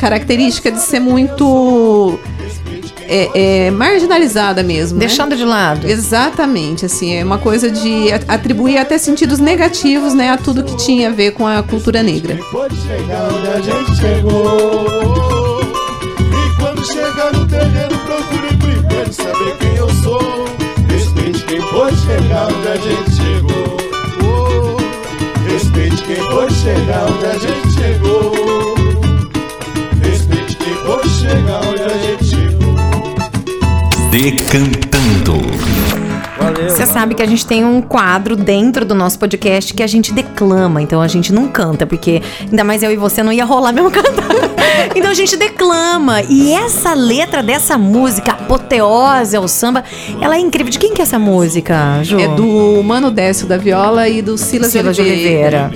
característica 0.00 0.70
de 0.70 0.80
ser 0.80 1.00
muito 1.00 2.18
é, 3.08 3.66
é, 3.66 3.70
marginalizada 3.70 4.62
mesmo. 4.62 4.98
né? 4.98 5.06
Deixando 5.06 5.36
de 5.36 5.44
lado. 5.44 5.86
Exatamente, 5.86 6.84
assim, 6.86 7.14
é 7.16 7.24
uma 7.24 7.38
coisa 7.38 7.70
de 7.70 8.12
a- 8.12 8.34
atribuir 8.34 8.78
até 8.78 8.98
sentidos 8.98 9.38
negativos, 9.38 10.14
né, 10.14 10.30
a 10.30 10.36
tudo 10.36 10.62
que 10.62 10.76
tinha 10.76 11.08
a 11.08 11.12
ver 11.12 11.32
com 11.32 11.46
a 11.46 11.62
cultura 11.62 12.02
negra. 12.02 12.38
pode 12.52 12.76
chegar 12.76 13.28
onde 13.32 13.48
a 13.48 13.60
gente 13.60 13.96
chegou. 13.96 15.60
E 16.20 16.60
quando 16.60 16.84
chegar 16.86 17.32
no 17.32 17.46
terreno, 17.46 17.98
procure 18.06 18.56
primeiro 18.58 19.12
saber 19.12 19.56
quem 19.58 19.74
eu 19.76 19.88
sou. 20.02 20.44
Respeite 20.88 21.44
quem 21.46 21.60
pode 21.62 21.96
chegar 21.96 22.48
onde 22.48 22.68
a 22.68 22.76
gente 22.76 23.10
chegou. 23.16 23.76
Oh, 24.22 25.50
Respeite 25.52 26.02
quem 26.04 26.24
pode 26.28 26.54
chegar 26.54 27.06
onde 27.10 27.24
a 27.26 27.32
gente 27.38 27.74
chegou. 27.74 28.34
Respeite 30.02 30.56
quem 30.56 30.74
pode 30.86 31.08
chegar 31.08 31.60
onde 31.68 31.82
a 31.82 31.98
gente 31.98 32.24
chegou. 32.24 32.47
Decantando. 34.20 35.38
Você 36.68 36.84
sabe 36.86 37.14
que 37.14 37.22
a 37.22 37.26
gente 37.26 37.46
tem 37.46 37.64
um 37.64 37.80
quadro 37.80 38.34
dentro 38.34 38.84
do 38.84 38.92
nosso 38.92 39.16
podcast 39.16 39.72
que 39.72 39.80
a 39.80 39.86
gente 39.86 40.12
declama, 40.12 40.82
então 40.82 41.00
a 41.00 41.06
gente 41.06 41.32
não 41.32 41.46
canta, 41.46 41.86
porque 41.86 42.20
ainda 42.40 42.64
mais 42.64 42.82
eu 42.82 42.90
e 42.90 42.96
você 42.96 43.22
não 43.22 43.32
ia 43.32 43.44
rolar 43.44 43.72
mesmo 43.72 43.88
cantar. 43.92 44.26
Então 44.96 45.08
a 45.08 45.14
gente 45.14 45.36
declama. 45.36 46.20
E 46.22 46.52
essa 46.52 46.94
letra 46.94 47.44
dessa 47.44 47.78
música, 47.78 48.32
apoteose 48.32 49.36
ao 49.36 49.46
samba, 49.46 49.84
ela 50.20 50.34
é 50.34 50.40
incrível. 50.40 50.72
De 50.72 50.80
quem 50.80 50.92
que 50.92 51.00
é 51.00 51.04
essa 51.04 51.18
música, 51.18 52.02
Ju? 52.02 52.18
É 52.18 52.26
do 52.26 52.82
Mano 52.82 53.12
Décio 53.12 53.46
da 53.46 53.56
Viola 53.56 54.08
e 54.08 54.20
do 54.20 54.36
Silas, 54.36 54.72
Silas 54.72 54.96
de 54.96 55.02
Oliveira. 55.02 55.70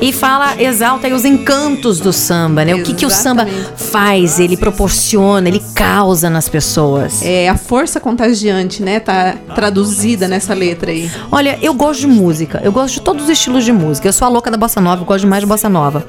E 0.00 0.12
fala, 0.12 0.60
exalta 0.60 1.06
aí 1.06 1.12
os 1.12 1.24
encantos 1.24 1.98
do 1.98 2.12
samba, 2.12 2.64
né? 2.64 2.74
O 2.74 2.82
que, 2.82 2.94
que 2.94 3.04
o 3.04 3.10
samba 3.10 3.46
faz, 3.76 4.38
ele 4.38 4.56
proporciona, 4.56 5.48
ele 5.48 5.62
causa 5.74 6.30
nas 6.30 6.48
pessoas. 6.48 7.20
É 7.22 7.48
a 7.48 7.56
força 7.56 7.98
contagiante, 7.98 8.82
né? 8.82 9.00
Tá 9.00 9.36
traduzida 9.54 10.28
nessa 10.28 10.54
letra 10.54 10.90
aí. 10.92 11.10
Olha, 11.32 11.58
eu 11.60 11.74
gosto 11.74 12.00
de 12.00 12.06
música, 12.06 12.60
eu 12.62 12.70
gosto 12.70 12.94
de 12.94 13.00
todos 13.00 13.24
os 13.24 13.30
estilos 13.30 13.64
de 13.64 13.72
música. 13.72 14.06
Eu 14.06 14.12
sou 14.12 14.26
a 14.26 14.28
louca 14.28 14.50
da 14.50 14.56
bossa 14.56 14.80
nova, 14.80 15.02
eu 15.02 15.06
gosto 15.06 15.22
demais 15.22 15.42
de 15.42 15.46
bossa 15.46 15.68
nova. 15.68 16.06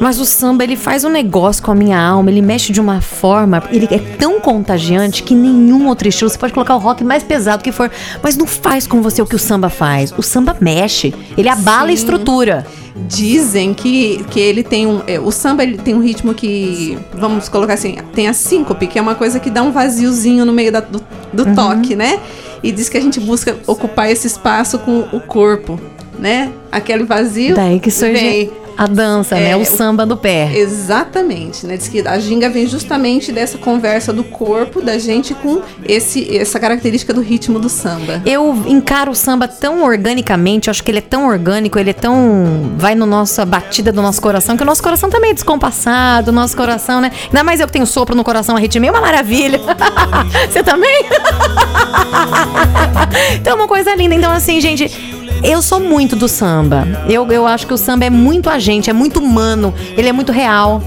Mas 0.00 0.18
o 0.18 0.24
samba, 0.24 0.64
ele 0.64 0.76
faz 0.76 1.04
um 1.04 1.10
negócio 1.10 1.62
com 1.62 1.70
a 1.70 1.74
minha 1.74 2.00
alma, 2.00 2.30
ele 2.30 2.42
mexe 2.42 2.72
de 2.72 2.80
uma 2.80 3.00
forma, 3.00 3.62
ele 3.70 3.86
é 3.90 3.98
tão 3.98 4.40
contagiante 4.40 5.22
que 5.22 5.34
nenhum 5.34 5.86
outro 5.86 6.08
estilo. 6.08 6.28
Você 6.30 6.38
pode 6.38 6.52
colocar 6.52 6.74
o 6.74 6.78
rock 6.78 7.04
mais 7.04 7.22
pesado 7.22 7.62
que 7.62 7.70
for, 7.70 7.90
mas 8.22 8.36
não 8.36 8.46
faz 8.46 8.86
com 8.86 9.00
você 9.00 9.22
o 9.22 9.26
que 9.26 9.36
o 9.36 9.38
samba 9.38 9.68
faz. 9.68 10.12
O 10.16 10.22
samba 10.22 10.56
mexe, 10.60 11.14
ele 11.36 11.48
abala 11.48 11.84
a 11.84 11.86
Sim. 11.88 11.94
estrutura. 11.94 12.66
Dizem 13.08 13.74
que, 13.74 14.24
que 14.30 14.38
ele 14.40 14.62
tem 14.62 14.86
um. 14.86 15.02
é, 15.06 15.18
o 15.18 15.30
samba 15.30 15.62
ele 15.62 15.78
tem 15.78 15.94
um 15.94 16.00
ritmo 16.00 16.34
que. 16.34 16.96
Vamos 17.14 17.48
colocar 17.48 17.74
assim, 17.74 17.96
tem 18.14 18.28
a 18.28 18.32
síncope, 18.32 18.86
que 18.86 18.98
é 18.98 19.02
uma 19.02 19.14
coisa 19.14 19.38
que 19.40 19.50
dá 19.50 19.62
um 19.62 19.72
vaziozinho 19.72 20.44
no 20.44 20.52
meio 20.52 20.70
da- 20.72 20.80
do, 20.80 21.00
do 21.32 21.44
Uhum. 21.46 21.54
toque, 21.54 21.96
né? 21.96 22.18
E 22.62 22.70
diz 22.72 22.88
que 22.88 22.96
a 22.96 23.00
gente 23.00 23.18
busca 23.20 23.56
ocupar 23.66 24.10
esse 24.10 24.26
espaço 24.26 24.78
com 24.78 25.00
o 25.12 25.20
corpo, 25.20 25.80
né? 26.18 26.50
Aquele 26.70 27.04
vazio. 27.04 27.54
Daí 27.56 27.80
que 27.80 27.90
surge 27.90 28.12
vem 28.12 28.50
A 28.80 28.86
dança, 28.86 29.34
né? 29.34 29.50
É, 29.50 29.56
O 29.56 29.60
o- 29.60 29.64
samba 29.66 30.06
do 30.06 30.16
pé. 30.16 30.52
Exatamente, 30.54 31.66
né? 31.66 31.76
Diz 31.76 31.86
que 31.86 32.00
a 32.08 32.18
ginga 32.18 32.48
vem 32.48 32.66
justamente 32.66 33.30
dessa 33.30 33.58
conversa 33.58 34.10
do 34.10 34.24
corpo 34.24 34.80
da 34.80 34.96
gente 34.96 35.34
com 35.34 35.60
esse, 35.84 36.34
essa 36.34 36.58
característica 36.58 37.12
do 37.12 37.20
ritmo 37.20 37.58
do 37.58 37.68
samba. 37.68 38.22
Eu 38.24 38.56
encaro 38.66 39.10
o 39.10 39.14
samba 39.14 39.46
tão 39.46 39.84
organicamente, 39.84 40.68
eu 40.68 40.70
acho 40.70 40.82
que 40.82 40.90
ele 40.90 40.96
é 40.96 41.02
tão 41.02 41.28
orgânico, 41.28 41.78
ele 41.78 41.90
é 41.90 41.92
tão. 41.92 42.72
vai 42.78 42.94
no 42.94 43.04
nossa 43.04 43.44
batida 43.44 43.92
do 43.92 44.00
nosso 44.00 44.22
coração, 44.22 44.56
que 44.56 44.62
o 44.62 44.66
nosso 44.66 44.82
coração 44.82 45.10
também 45.10 45.32
é 45.32 45.34
descompassado, 45.34 46.30
o 46.30 46.34
nosso 46.34 46.56
coração, 46.56 47.02
né? 47.02 47.12
Ainda 47.26 47.44
mais 47.44 47.60
eu 47.60 47.66
que 47.66 47.74
tenho 47.74 47.86
sopro 47.86 48.16
no 48.16 48.24
coração, 48.24 48.56
arritmia 48.56 48.88
é 48.88 48.92
uma 48.94 49.02
maravilha. 49.02 49.60
Você 50.50 50.62
também? 50.62 51.04
então 53.40 53.52
é 53.52 53.56
uma 53.56 53.68
coisa 53.68 53.94
linda. 53.94 54.14
Então, 54.14 54.32
assim, 54.32 54.58
gente. 54.58 55.19
Eu 55.42 55.62
sou 55.62 55.80
muito 55.80 56.14
do 56.14 56.28
samba. 56.28 56.86
Eu, 57.08 57.26
eu 57.32 57.46
acho 57.46 57.66
que 57.66 57.72
o 57.72 57.78
samba 57.78 58.04
é 58.04 58.10
muito 58.10 58.50
a 58.50 58.58
gente, 58.58 58.90
é 58.90 58.92
muito 58.92 59.20
humano, 59.20 59.72
ele 59.96 60.08
é 60.08 60.12
muito 60.12 60.32
real. 60.32 60.82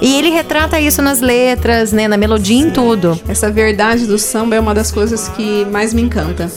E 0.00 0.18
ele 0.18 0.30
retrata 0.30 0.80
isso 0.80 1.00
nas 1.00 1.20
letras, 1.20 1.92
né? 1.92 2.08
Na 2.08 2.16
melodia, 2.16 2.60
em 2.60 2.70
tudo. 2.70 3.18
Essa 3.28 3.50
verdade 3.50 4.06
do 4.06 4.18
samba 4.18 4.56
é 4.56 4.60
uma 4.60 4.74
das 4.74 4.90
coisas 4.90 5.28
que 5.28 5.64
mais 5.66 5.94
me 5.94 6.02
encanta. 6.02 6.50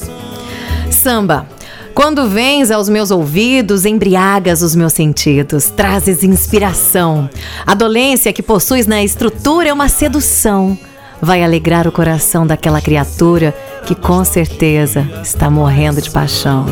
Samba. 0.89 1.47
Quando 1.93 2.27
vens 2.27 2.71
aos 2.71 2.89
meus 2.89 3.11
ouvidos, 3.11 3.85
embriagas 3.85 4.61
os 4.61 4.75
meus 4.75 4.91
sentidos, 4.91 5.69
trazes 5.69 6.23
inspiração. 6.23 7.29
A 7.65 7.73
dolência 7.73 8.33
que 8.33 8.43
possuis 8.43 8.85
na 8.85 9.01
estrutura 9.03 9.69
é 9.69 9.73
uma 9.73 9.87
sedução. 9.87 10.77
Vai 11.21 11.43
alegrar 11.43 11.87
o 11.87 11.91
coração 11.91 12.45
daquela 12.45 12.81
criatura 12.81 13.55
que 13.85 13.95
com 13.95 14.25
certeza 14.25 15.07
está 15.23 15.49
morrendo 15.49 16.01
de 16.01 16.09
paixão. 16.09 16.65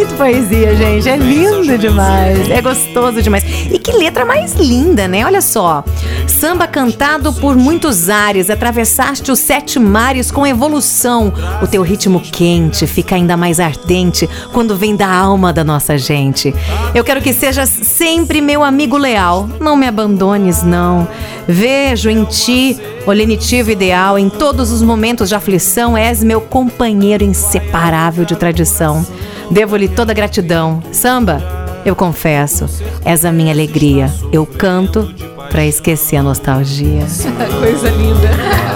Muito 0.00 0.14
poesia, 0.14 0.74
gente. 0.74 1.06
É 1.06 1.16
lindo 1.16 1.76
demais. 1.76 2.48
É 2.48 2.62
gostoso 2.62 3.20
demais. 3.20 3.44
E 3.70 3.78
que 3.78 3.92
letra 3.92 4.24
mais 4.24 4.54
linda, 4.54 5.06
né? 5.06 5.26
Olha 5.26 5.42
só. 5.42 5.84
Samba 6.26 6.66
cantado 6.66 7.34
por 7.34 7.54
muitos 7.54 8.08
ares, 8.08 8.48
atravessaste 8.48 9.30
os 9.30 9.38
sete 9.38 9.78
mares 9.78 10.30
com 10.30 10.46
evolução. 10.46 11.30
O 11.62 11.66
teu 11.66 11.82
ritmo 11.82 12.18
quente 12.18 12.86
fica 12.86 13.14
ainda 13.14 13.36
mais 13.36 13.60
ardente 13.60 14.26
quando 14.54 14.74
vem 14.74 14.96
da 14.96 15.06
alma 15.06 15.52
da 15.52 15.62
nossa 15.62 15.98
gente. 15.98 16.54
Eu 16.94 17.04
quero 17.04 17.20
que 17.20 17.34
sejas 17.34 17.68
sempre 17.68 18.40
meu 18.40 18.64
amigo 18.64 18.96
leal. 18.96 19.50
Não 19.60 19.76
me 19.76 19.86
abandones, 19.86 20.62
não. 20.62 21.06
Vejo 21.46 22.08
em 22.08 22.24
ti 22.24 22.80
o 23.06 23.12
lenitivo 23.12 23.70
ideal. 23.70 24.18
Em 24.18 24.30
todos 24.30 24.72
os 24.72 24.80
momentos 24.80 25.28
de 25.28 25.34
aflição, 25.34 25.94
és 25.94 26.24
meu 26.24 26.40
companheiro 26.40 27.22
inseparável 27.22 28.24
de 28.24 28.34
tradição. 28.34 29.04
Devo-lhe 29.50 29.88
toda 29.88 30.14
gratidão. 30.14 30.82
Samba, 30.92 31.42
eu 31.84 31.96
confesso, 31.96 32.66
és 33.04 33.24
a 33.24 33.32
minha 33.32 33.52
alegria. 33.52 34.12
Eu 34.32 34.46
canto 34.46 35.12
pra 35.50 35.64
esquecer 35.64 36.16
a 36.16 36.22
nostalgia. 36.22 37.06
Coisa 37.58 37.90
linda. 37.90 38.30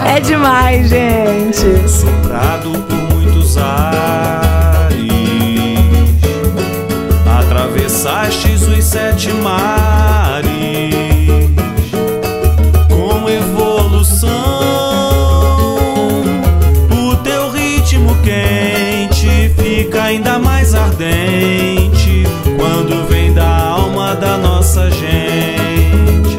É 0.07 0.21
demais, 0.21 0.89
gente. 0.89 1.89
soprado 1.89 2.71
por 2.89 3.15
muitos 3.15 3.57
ares, 3.57 4.99
atravessastes 7.27 8.63
os 8.63 8.85
sete 8.85 9.31
mares 9.33 10.24
fica 19.85 20.05
ainda 20.05 20.39
mais 20.39 20.75
ardente 20.75 22.25
quando 22.57 23.07
vem 23.07 23.33
da 23.35 23.47
alma 23.47 24.15
da 24.17 24.39
nossa 24.39 24.91
gente. 24.91 26.39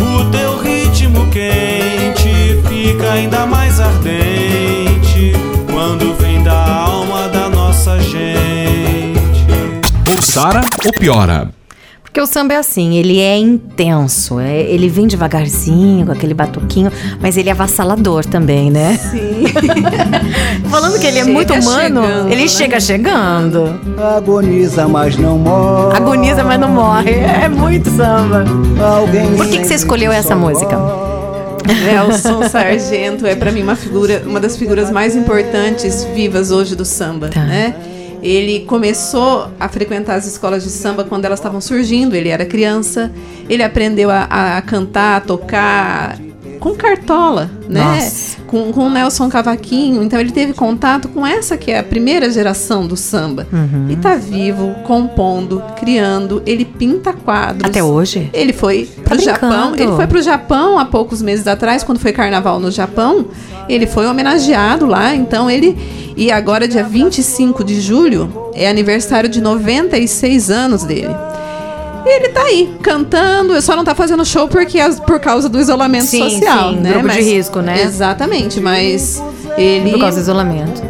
O 0.00 0.30
teu 0.30 0.58
ritmo 0.58 1.30
quente 1.30 2.60
fica 2.68 3.12
ainda 3.12 3.46
mais 3.46 3.78
ardente 3.78 5.32
quando 5.70 6.16
vem 6.16 6.42
da 6.42 6.66
alma 6.66 7.28
da 7.28 7.48
nossa 7.48 8.00
gente. 8.00 9.46
Ou 10.10 10.20
Sara 10.20 10.62
ou 10.84 10.92
piora. 10.92 11.55
Porque 12.16 12.30
o 12.30 12.32
samba 12.32 12.54
é 12.54 12.56
assim, 12.56 12.96
ele 12.96 13.20
é 13.20 13.36
intenso, 13.36 14.40
é- 14.40 14.62
ele 14.62 14.88
vem 14.88 15.06
devagarzinho, 15.06 16.06
com 16.06 16.12
aquele 16.12 16.32
batuquinho, 16.32 16.90
mas 17.20 17.36
ele 17.36 17.50
é 17.50 17.52
avassalador 17.52 18.24
também, 18.24 18.70
né? 18.70 18.96
Sim. 18.96 19.44
Falando 20.70 20.98
que 20.98 21.06
ele 21.06 21.18
é 21.18 21.24
Chega 21.24 21.32
muito 21.34 21.52
humano, 21.52 22.02
chegando, 22.02 22.32
ele 22.32 22.40
né? 22.42 22.48
chega 22.48 22.80
chegando. 22.80 23.78
Agoniza, 24.16 24.88
mas 24.88 25.14
não 25.18 25.36
morre. 25.36 25.94
Agoniza, 25.94 26.42
mas 26.42 26.58
não 26.58 26.70
morre. 26.70 27.10
É 27.12 27.50
muito 27.50 27.90
samba. 27.90 28.46
Alguém 28.82 29.36
Por 29.36 29.46
que, 29.48 29.58
que 29.58 29.66
você 29.66 29.74
escolheu 29.74 30.10
essa 30.10 30.34
música? 30.34 30.74
Nelson 31.84 32.48
Sargento 32.48 33.26
é 33.26 33.36
pra 33.36 33.52
mim 33.52 33.62
uma 33.62 33.76
figura, 33.76 34.22
uma 34.24 34.40
das 34.40 34.56
figuras 34.56 34.90
mais 34.90 35.14
importantes 35.14 36.02
vivas 36.14 36.50
hoje 36.50 36.74
do 36.74 36.84
samba, 36.86 37.28
Tá. 37.28 37.44
né? 37.44 37.74
Ele 38.26 38.60
começou 38.66 39.48
a 39.60 39.68
frequentar 39.68 40.16
as 40.16 40.26
escolas 40.26 40.64
de 40.64 40.70
samba 40.70 41.04
quando 41.04 41.24
elas 41.24 41.38
estavam 41.38 41.60
surgindo. 41.60 42.16
Ele 42.16 42.28
era 42.28 42.44
criança. 42.44 43.12
Ele 43.48 43.62
aprendeu 43.62 44.10
a, 44.10 44.56
a 44.56 44.62
cantar, 44.62 45.18
a 45.18 45.20
tocar 45.20 46.18
com 46.58 46.74
cartola, 46.74 47.50
né? 47.68 47.84
Nossa. 47.84 48.35
Com, 48.46 48.72
com 48.72 48.86
o 48.86 48.90
Nelson 48.90 49.28
Cavaquinho. 49.28 50.02
Então 50.02 50.18
ele 50.18 50.30
teve 50.30 50.52
contato 50.52 51.08
com 51.08 51.26
essa 51.26 51.56
que 51.56 51.70
é 51.70 51.78
a 51.78 51.82
primeira 51.82 52.30
geração 52.30 52.86
do 52.86 52.96
samba. 52.96 53.46
Uhum. 53.52 53.86
E 53.90 53.96
tá 53.96 54.14
vivo, 54.14 54.74
compondo, 54.84 55.62
criando. 55.78 56.42
Ele 56.46 56.64
pinta 56.64 57.12
quadros. 57.12 57.68
Até 57.68 57.82
hoje? 57.82 58.30
Ele 58.32 58.52
foi 58.52 58.88
pro 59.04 59.16
brincando. 59.16 59.24
Japão. 59.24 59.74
Ele 59.76 59.92
foi 59.92 60.06
pro 60.06 60.22
Japão 60.22 60.78
há 60.78 60.84
poucos 60.84 61.20
meses 61.20 61.46
atrás, 61.46 61.82
quando 61.82 61.98
foi 61.98 62.12
carnaval 62.12 62.60
no 62.60 62.70
Japão. 62.70 63.26
Ele 63.68 63.86
foi 63.86 64.06
homenageado 64.06 64.86
lá. 64.86 65.14
Então 65.14 65.50
ele. 65.50 65.76
E 66.16 66.32
agora, 66.32 66.66
dia 66.66 66.82
25 66.82 67.62
de 67.62 67.78
julho, 67.78 68.50
é 68.54 68.68
aniversário 68.70 69.28
de 69.28 69.40
96 69.40 70.50
anos 70.50 70.82
dele. 70.84 71.14
Ele 72.08 72.28
tá 72.28 72.42
aí, 72.42 72.72
cantando, 72.82 73.60
só 73.60 73.74
não 73.74 73.84
tá 73.84 73.94
fazendo 73.94 74.24
show 74.24 74.46
porque 74.48 74.78
as- 74.78 75.00
por 75.00 75.18
causa 75.18 75.48
do 75.48 75.60
isolamento 75.60 76.04
Sim, 76.06 76.22
social, 76.30 76.70
sim, 76.70 76.76
né? 76.80 76.90
grupo 76.92 77.08
de 77.08 77.20
risco, 77.20 77.60
né? 77.60 77.82
Exatamente, 77.82 78.60
mas 78.60 79.20
ele 79.58 79.90
Por 79.90 80.00
causa 80.00 80.16
do 80.18 80.22
isolamento. 80.22 80.82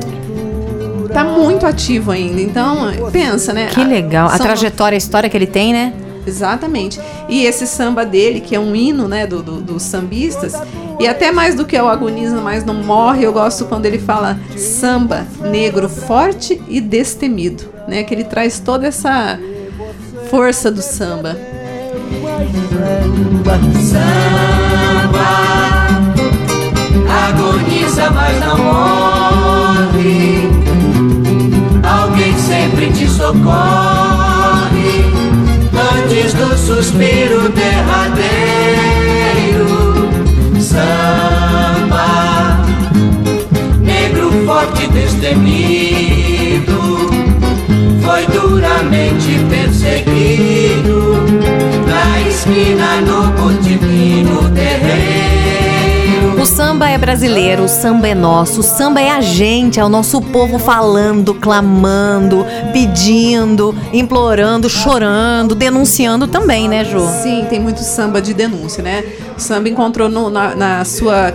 tá 1.13 1.25
muito 1.25 1.65
ativo 1.67 2.11
ainda. 2.11 2.41
Então, 2.41 2.93
pensa, 3.11 3.53
né? 3.53 3.69
Que 3.73 3.83
legal. 3.83 4.27
A 4.29 4.37
São- 4.37 4.47
trajetória, 4.47 4.97
a 4.97 4.99
história 4.99 5.29
que 5.31 5.37
ele 5.37 5.47
tem, 5.47 5.73
né? 5.73 5.93
Exatamente. 6.27 7.01
E 7.29 7.45
esse 7.47 7.67
samba 7.67 8.05
dele, 8.05 8.41
que 8.41 8.55
é 8.55 8.61
um 8.61 8.75
hino, 8.75 9.07
né, 9.09 9.27
do, 9.27 9.43
do- 9.43 9.61
dos 9.61 9.83
sambistas, 9.85 10.53
e 11.01 11.07
até 11.07 11.31
mais 11.31 11.55
do 11.55 11.65
que 11.65 11.79
o 11.81 11.89
agoniza, 11.89 12.41
mas 12.41 12.65
não 12.65 12.75
morre, 12.75 13.25
eu 13.25 13.33
gosto 13.33 13.65
quando 13.65 13.87
ele 13.87 13.99
fala 13.99 14.37
samba 14.57 15.25
negro 15.41 15.89
forte 15.89 16.61
e 16.69 16.81
destemido, 16.81 17.65
né, 17.87 18.03
que 18.03 18.13
ele 18.13 18.25
traz 18.25 18.59
toda 18.59 18.87
essa 18.89 19.39
força 20.31 20.71
do 20.71 20.83
samba. 20.83 21.37
agoniza, 27.29 28.11
mas 28.11 28.41
não 28.41 28.59
morre. 28.59 30.51
Alguém 31.83 32.37
sempre 32.39 32.91
te 32.93 33.09
socorre 33.09 35.05
antes 35.95 36.35
do 36.35 36.57
suspiro 36.57 37.49
derradeiro. 37.51 38.27
Samba, 40.61 42.07
negro 43.81 44.31
forte 44.47 44.87
destemido, 44.89 45.76
brasileiro, 57.07 57.63
o 57.63 57.69
samba 57.69 58.09
é 58.09 58.15
nosso, 58.17 58.59
o 58.59 58.63
samba 58.65 59.01
é 59.01 59.11
a 59.13 59.21
gente, 59.21 59.79
é 59.79 59.85
o 59.85 59.89
nosso 59.89 60.21
povo 60.21 60.59
falando, 60.59 61.33
clamando, 61.35 62.45
pedindo, 62.73 63.73
implorando, 63.93 64.69
chorando, 64.69 65.55
denunciando 65.55 66.27
também, 66.27 66.69
né, 66.69 66.85
Ju? 66.85 66.99
Sim, 67.23 67.47
tem 67.49 67.61
muito 67.61 67.79
samba 67.79 68.21
de 68.21 68.35
denúncia, 68.35 68.83
né? 68.83 69.05
O 69.37 69.41
samba 69.41 69.69
encontrou 69.69 70.09
no- 70.09 70.29
na, 70.29 70.57
na 70.57 70.85
sua 70.85 71.33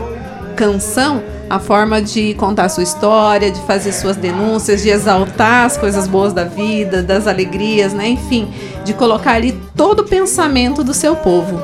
canção 0.58 1.24
a 1.52 1.60
forma 1.60 2.02
de 2.02 2.34
contar 2.36 2.70
sua 2.70 2.82
história, 2.82 3.52
de 3.52 3.60
fazer 3.64 3.92
suas 3.92 4.16
denúncias, 4.16 4.82
de 4.82 4.90
exaltar 4.90 5.66
as 5.66 5.78
coisas 5.78 6.08
boas 6.08 6.32
da 6.32 6.46
vida, 6.46 7.04
das 7.04 7.28
alegrias, 7.28 7.92
né? 7.92 8.08
Enfim, 8.08 8.48
de 8.86 8.94
colocar 8.94 9.34
ali 9.34 9.60
todo 9.76 10.00
o 10.00 10.04
pensamento 10.06 10.82
do 10.82 10.94
seu 10.94 11.14
povo. 11.14 11.62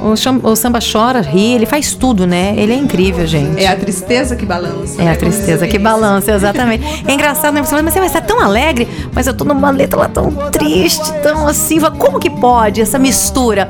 O, 0.00 0.48
o 0.48 0.54
samba 0.54 0.78
chora, 0.80 1.20
ri, 1.20 1.54
ele 1.54 1.66
faz 1.66 1.92
tudo, 1.92 2.24
né? 2.24 2.54
Ele 2.56 2.72
é 2.72 2.76
incrível, 2.76 3.26
gente. 3.26 3.60
É 3.60 3.66
a 3.66 3.74
tristeza 3.74 4.36
que 4.36 4.46
balança. 4.46 5.02
É 5.02 5.06
né? 5.06 5.10
a 5.10 5.16
tristeza 5.16 5.66
que 5.66 5.78
balança, 5.78 6.32
exatamente. 6.32 6.84
É 7.04 7.12
engraçado, 7.12 7.52
né? 7.52 7.64
Você 7.64 7.70
fala, 7.70 7.82
mas 7.82 7.94
você 7.94 7.98
vai 7.98 8.08
estar 8.08 8.20
tão 8.20 8.40
alegre, 8.40 8.86
mas 9.12 9.26
eu 9.26 9.34
tô 9.34 9.44
numa 9.44 9.70
letra 9.70 9.98
lá 9.98 10.08
tão 10.08 10.30
triste, 10.52 11.12
tão 11.20 11.48
assim. 11.48 11.80
Como 11.98 12.20
que 12.20 12.30
pode 12.30 12.80
essa 12.80 12.96
mistura? 12.96 13.68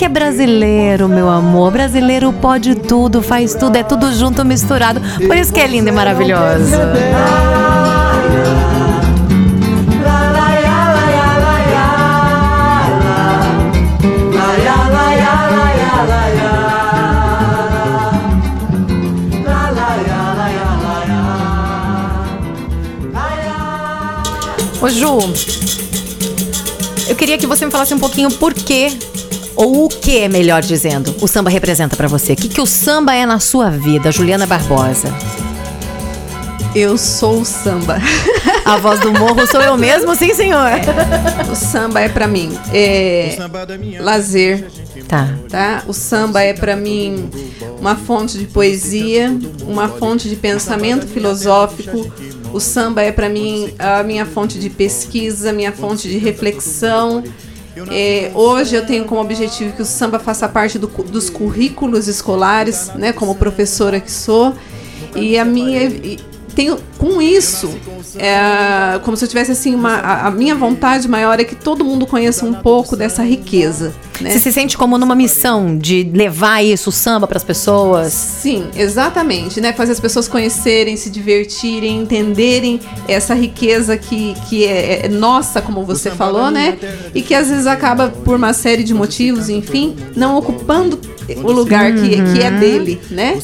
Porque 0.00 0.06
é 0.06 0.14
brasileiro, 0.14 1.06
meu 1.10 1.28
amor. 1.28 1.70
Brasileiro 1.72 2.32
pode 2.32 2.74
tudo, 2.74 3.20
faz 3.20 3.54
tudo, 3.54 3.76
é 3.76 3.82
tudo 3.82 4.10
junto, 4.14 4.42
misturado. 4.46 4.98
Por 5.26 5.36
isso 5.36 5.52
que 5.52 5.60
é 5.60 5.66
lindo 5.66 5.90
e 5.90 5.92
maravilhoso. 5.92 6.74
Ô 24.80 24.88
Ju, 24.88 25.18
eu 27.06 27.14
queria 27.14 27.36
que 27.36 27.46
você 27.46 27.66
me 27.66 27.70
falasse 27.70 27.92
um 27.92 27.98
pouquinho 27.98 28.30
por 28.30 28.54
quê, 28.54 28.90
ou 29.56 29.84
o 29.84 29.88
que, 29.88 30.28
melhor 30.28 30.62
dizendo, 30.62 31.14
o 31.20 31.26
samba 31.28 31.50
representa 31.50 31.96
pra 31.96 32.08
você. 32.08 32.32
O 32.32 32.36
que, 32.36 32.48
que 32.48 32.60
o 32.60 32.66
samba 32.66 33.14
é 33.14 33.26
na 33.26 33.38
sua 33.40 33.70
vida, 33.70 34.10
Juliana 34.12 34.46
Barbosa? 34.46 35.08
Eu 36.74 36.96
sou 36.96 37.40
o 37.40 37.44
samba. 37.44 37.98
A 38.64 38.76
voz 38.76 39.00
do 39.00 39.10
morro 39.12 39.44
sou 39.46 39.60
eu 39.60 39.76
mesmo, 39.76 40.14
sim, 40.14 40.32
senhor. 40.34 40.70
O 41.50 41.56
samba 41.56 42.00
é 42.00 42.08
pra 42.08 42.28
mim 42.28 42.56
é 42.72 43.36
lazer, 44.00 44.68
Tá. 45.08 45.28
tá? 45.48 45.82
O 45.88 45.92
samba 45.92 46.40
é 46.42 46.52
pra 46.52 46.76
mim 46.76 47.28
uma 47.80 47.96
fonte 47.96 48.38
de 48.38 48.44
poesia, 48.44 49.36
uma 49.66 49.88
fonte 49.88 50.28
de 50.28 50.36
pensamento 50.36 51.08
filosófico. 51.08 52.08
O 52.52 52.60
samba 52.60 53.02
é 53.02 53.10
pra 53.10 53.28
mim 53.28 53.72
a 53.76 54.04
minha 54.04 54.24
fonte 54.24 54.56
de 54.60 54.70
pesquisa, 54.70 55.52
minha 55.52 55.72
fonte 55.72 56.08
de 56.08 56.18
reflexão. 56.18 57.24
É, 57.90 58.30
hoje 58.34 58.74
eu 58.74 58.84
tenho 58.84 59.04
como 59.04 59.20
objetivo 59.20 59.74
que 59.74 59.82
o 59.82 59.84
samba 59.84 60.18
faça 60.18 60.48
parte 60.48 60.78
do 60.78 60.88
dos 60.88 61.30
currículos 61.30 62.08
escolares, 62.08 62.90
né? 62.94 63.12
Como 63.12 63.34
professora 63.34 64.00
que 64.00 64.10
sou. 64.10 64.54
E 65.14 65.38
a 65.38 65.44
minha 65.44 65.84
e 65.84 66.18
tenho 66.54 66.78
com 66.98 67.22
isso 67.22 67.70
é, 68.16 68.98
como 69.04 69.16
se 69.16 69.24
eu 69.24 69.28
tivesse 69.28 69.52
assim 69.52 69.74
uma 69.74 69.94
a, 69.94 70.26
a 70.26 70.30
minha 70.30 70.54
vontade 70.54 71.08
maior 71.08 71.38
é 71.38 71.44
que 71.44 71.54
todo 71.54 71.84
mundo 71.84 72.06
conheça 72.06 72.44
um 72.44 72.54
pouco 72.54 72.96
dessa 72.96 73.22
riqueza, 73.22 73.94
né? 74.20 74.30
Você 74.30 74.38
se 74.38 74.52
sente 74.52 74.76
como 74.76 74.98
numa 74.98 75.14
missão 75.14 75.76
de 75.76 76.08
levar 76.14 76.62
isso, 76.62 76.90
o 76.90 76.92
samba, 76.92 77.26
pras 77.26 77.42
pessoas? 77.44 78.12
Sim, 78.12 78.66
exatamente, 78.76 79.60
né? 79.60 79.72
Fazer 79.72 79.92
as 79.92 80.00
pessoas 80.00 80.28
conhecerem, 80.28 80.96
se 80.96 81.10
divertirem, 81.10 81.98
entenderem 82.02 82.80
essa 83.08 83.34
riqueza 83.34 83.96
que, 83.96 84.34
que 84.48 84.64
é, 84.64 85.06
é 85.06 85.08
nossa, 85.08 85.60
como 85.62 85.84
você 85.84 86.10
falou, 86.10 86.50
né? 86.50 86.78
E 87.14 87.22
que 87.22 87.34
às 87.34 87.48
vezes 87.48 87.66
acaba 87.66 88.08
por 88.08 88.36
uma 88.36 88.52
série 88.52 88.82
de 88.84 88.94
motivos, 88.94 89.48
enfim, 89.48 89.96
não 90.14 90.36
ocupando 90.36 90.98
o 91.44 91.52
lugar 91.52 91.92
que, 91.94 92.08
que 92.32 92.42
é 92.42 92.50
dele, 92.50 93.00
né? 93.10 93.38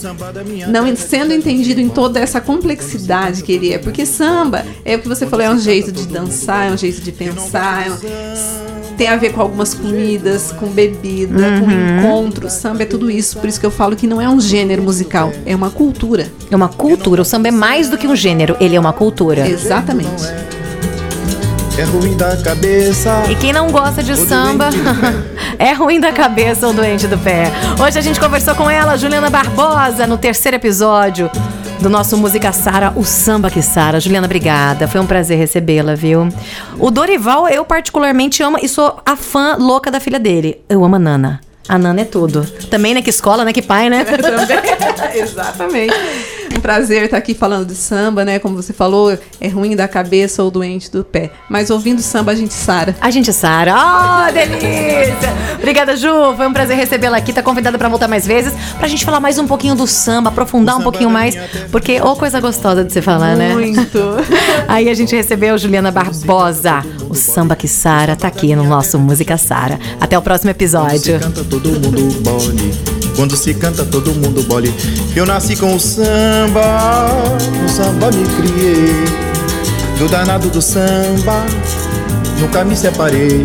Não 0.68 0.96
sendo 0.96 1.32
entendido 1.32 1.80
em 1.80 1.88
toda 1.88 2.18
essa 2.18 2.40
complexidade 2.40 3.42
que 3.42 3.52
ele 3.52 3.72
é. 3.72 3.78
Porque 3.78 4.04
samba, 4.04 4.64
é 4.84 4.96
o 4.96 4.98
que 4.98 5.06
você 5.08 5.26
falou, 5.26 5.44
é 5.46 5.50
um 5.50 5.58
jeito 5.58 5.92
de 5.92 6.06
dançar, 6.06 6.68
é 6.68 6.72
um 6.72 6.76
jeito 6.76 7.00
de 7.00 7.12
pensar, 7.12 7.86
é 7.86 7.90
um- 7.92 8.75
tem 8.96 9.08
a 9.08 9.16
ver 9.16 9.32
com 9.32 9.40
algumas 9.40 9.74
comidas, 9.74 10.52
com 10.52 10.66
bebida, 10.66 11.60
com 11.60 11.70
encontros. 11.70 12.52
Samba 12.52 12.82
é 12.82 12.86
tudo 12.86 13.10
isso. 13.10 13.38
Por 13.38 13.48
isso 13.48 13.60
que 13.60 13.66
eu 13.66 13.70
falo 13.70 13.94
que 13.94 14.06
não 14.06 14.20
é 14.20 14.28
um 14.28 14.40
gênero 14.40 14.82
musical, 14.82 15.32
é 15.44 15.54
uma 15.54 15.70
cultura. 15.70 16.28
É 16.50 16.56
uma 16.56 16.68
cultura. 16.68 17.22
O 17.22 17.24
samba 17.24 17.48
é 17.48 17.50
mais 17.50 17.90
do 17.90 17.98
que 17.98 18.06
um 18.06 18.16
gênero, 18.16 18.56
ele 18.60 18.76
é 18.76 18.80
uma 18.80 18.92
cultura. 18.92 19.48
Exatamente. 19.48 20.24
É 21.78 21.82
ruim 21.82 22.16
da 22.16 22.34
cabeça. 22.38 23.24
E 23.30 23.34
quem 23.34 23.52
não 23.52 23.70
gosta 23.70 24.02
de 24.02 24.16
samba 24.16 24.70
é 25.58 25.74
ruim 25.74 26.00
da 26.00 26.10
cabeça 26.10 26.66
ou 26.66 26.72
doente 26.72 27.06
do 27.06 27.18
pé. 27.18 27.52
Hoje 27.78 27.98
a 27.98 28.02
gente 28.02 28.18
conversou 28.18 28.54
com 28.54 28.70
ela, 28.70 28.96
Juliana 28.96 29.28
Barbosa, 29.28 30.06
no 30.06 30.16
terceiro 30.16 30.56
episódio 30.56 31.30
do 31.80 31.88
nosso 31.88 32.16
Música 32.16 32.52
Sara, 32.52 32.92
o 32.96 33.04
samba 33.04 33.50
que 33.50 33.62
Sara. 33.62 34.00
Juliana, 34.00 34.26
obrigada. 34.26 34.88
Foi 34.88 35.00
um 35.00 35.06
prazer 35.06 35.38
recebê-la, 35.38 35.94
viu? 35.94 36.28
O 36.78 36.90
Dorival, 36.90 37.48
eu 37.48 37.64
particularmente 37.64 38.42
amo 38.42 38.58
e 38.60 38.68
sou 38.68 39.00
a 39.04 39.16
fã 39.16 39.56
louca 39.58 39.90
da 39.90 40.00
filha 40.00 40.18
dele. 40.18 40.60
Eu 40.68 40.84
amo 40.84 40.96
a 40.96 40.98
Nana. 40.98 41.40
A 41.68 41.78
Nana 41.78 42.02
é 42.02 42.04
tudo. 42.04 42.46
Também, 42.70 42.94
né? 42.94 43.02
Que 43.02 43.10
escola, 43.10 43.44
né? 43.44 43.52
Que 43.52 43.62
pai, 43.62 43.90
né? 43.90 44.04
Exatamente. 45.14 45.94
Um 46.54 46.60
prazer 46.60 47.04
estar 47.04 47.16
aqui 47.16 47.34
falando 47.34 47.66
de 47.66 47.74
samba, 47.74 48.24
né? 48.24 48.38
Como 48.38 48.56
você 48.56 48.72
falou, 48.72 49.16
é 49.40 49.48
ruim 49.48 49.76
da 49.76 49.88
cabeça 49.88 50.42
ou 50.42 50.50
doente 50.50 50.90
do 50.90 51.04
pé. 51.04 51.30
Mas 51.48 51.70
ouvindo 51.70 52.00
samba 52.02 52.32
a 52.32 52.34
gente 52.34 52.54
sara. 52.54 52.94
A 53.00 53.10
gente 53.10 53.32
Sara. 53.32 53.74
Oh, 53.76 54.32
delícia! 54.32 55.32
Obrigada, 55.58 55.96
Ju. 55.96 56.08
Foi 56.36 56.46
um 56.46 56.52
prazer 56.52 56.76
recebê-la 56.76 57.18
aqui. 57.18 57.32
Tá 57.32 57.42
convidada 57.42 57.76
pra 57.78 57.88
voltar 57.88 58.08
mais 58.08 58.26
vezes 58.26 58.52
pra 58.78 58.88
gente 58.88 59.04
falar 59.04 59.20
mais 59.20 59.38
um 59.38 59.46
pouquinho 59.46 59.74
do 59.74 59.86
samba, 59.86 60.30
aprofundar 60.30 60.76
um 60.76 60.82
pouquinho 60.82 61.10
mais, 61.10 61.36
porque 61.70 62.00
ô 62.00 62.16
coisa 62.16 62.40
gostosa 62.40 62.84
de 62.84 62.92
se 62.92 63.02
falar, 63.02 63.36
né? 63.36 63.52
Muito. 63.52 63.98
Aí 64.68 64.88
a 64.88 64.94
gente 64.94 65.14
recebeu 65.14 65.56
Juliana 65.58 65.90
Barbosa. 65.90 66.82
O 67.08 67.14
samba 67.14 67.54
que 67.54 67.68
Sara 67.68 68.16
tá 68.16 68.28
aqui 68.28 68.54
no 68.56 68.64
nosso 68.64 68.98
Música 68.98 69.36
Sara. 69.36 69.78
Até 70.00 70.18
o 70.18 70.22
próximo 70.22 70.50
episódio. 70.50 71.20
Quando 73.16 73.34
se 73.34 73.54
canta 73.54 73.84
todo 73.84 74.14
mundo 74.14 74.42
bole. 74.42 74.72
Eu 75.16 75.24
nasci 75.24 75.56
com 75.56 75.74
o 75.74 75.80
samba, 75.80 77.08
no 77.62 77.68
samba 77.68 78.10
me 78.10 78.24
criei. 78.36 78.94
Do 79.98 80.06
danado 80.06 80.50
do 80.50 80.60
samba, 80.60 81.46
nunca 82.38 82.62
me 82.62 82.76
separei. 82.76 83.42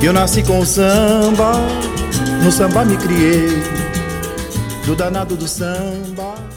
Eu 0.00 0.12
nasci 0.12 0.44
com 0.44 0.60
o 0.60 0.66
samba, 0.66 1.54
no 2.42 2.52
samba 2.52 2.84
me 2.84 2.96
criei. 2.96 3.60
Do 4.86 4.94
danado 4.94 5.34
do 5.34 5.48
samba. 5.48 6.47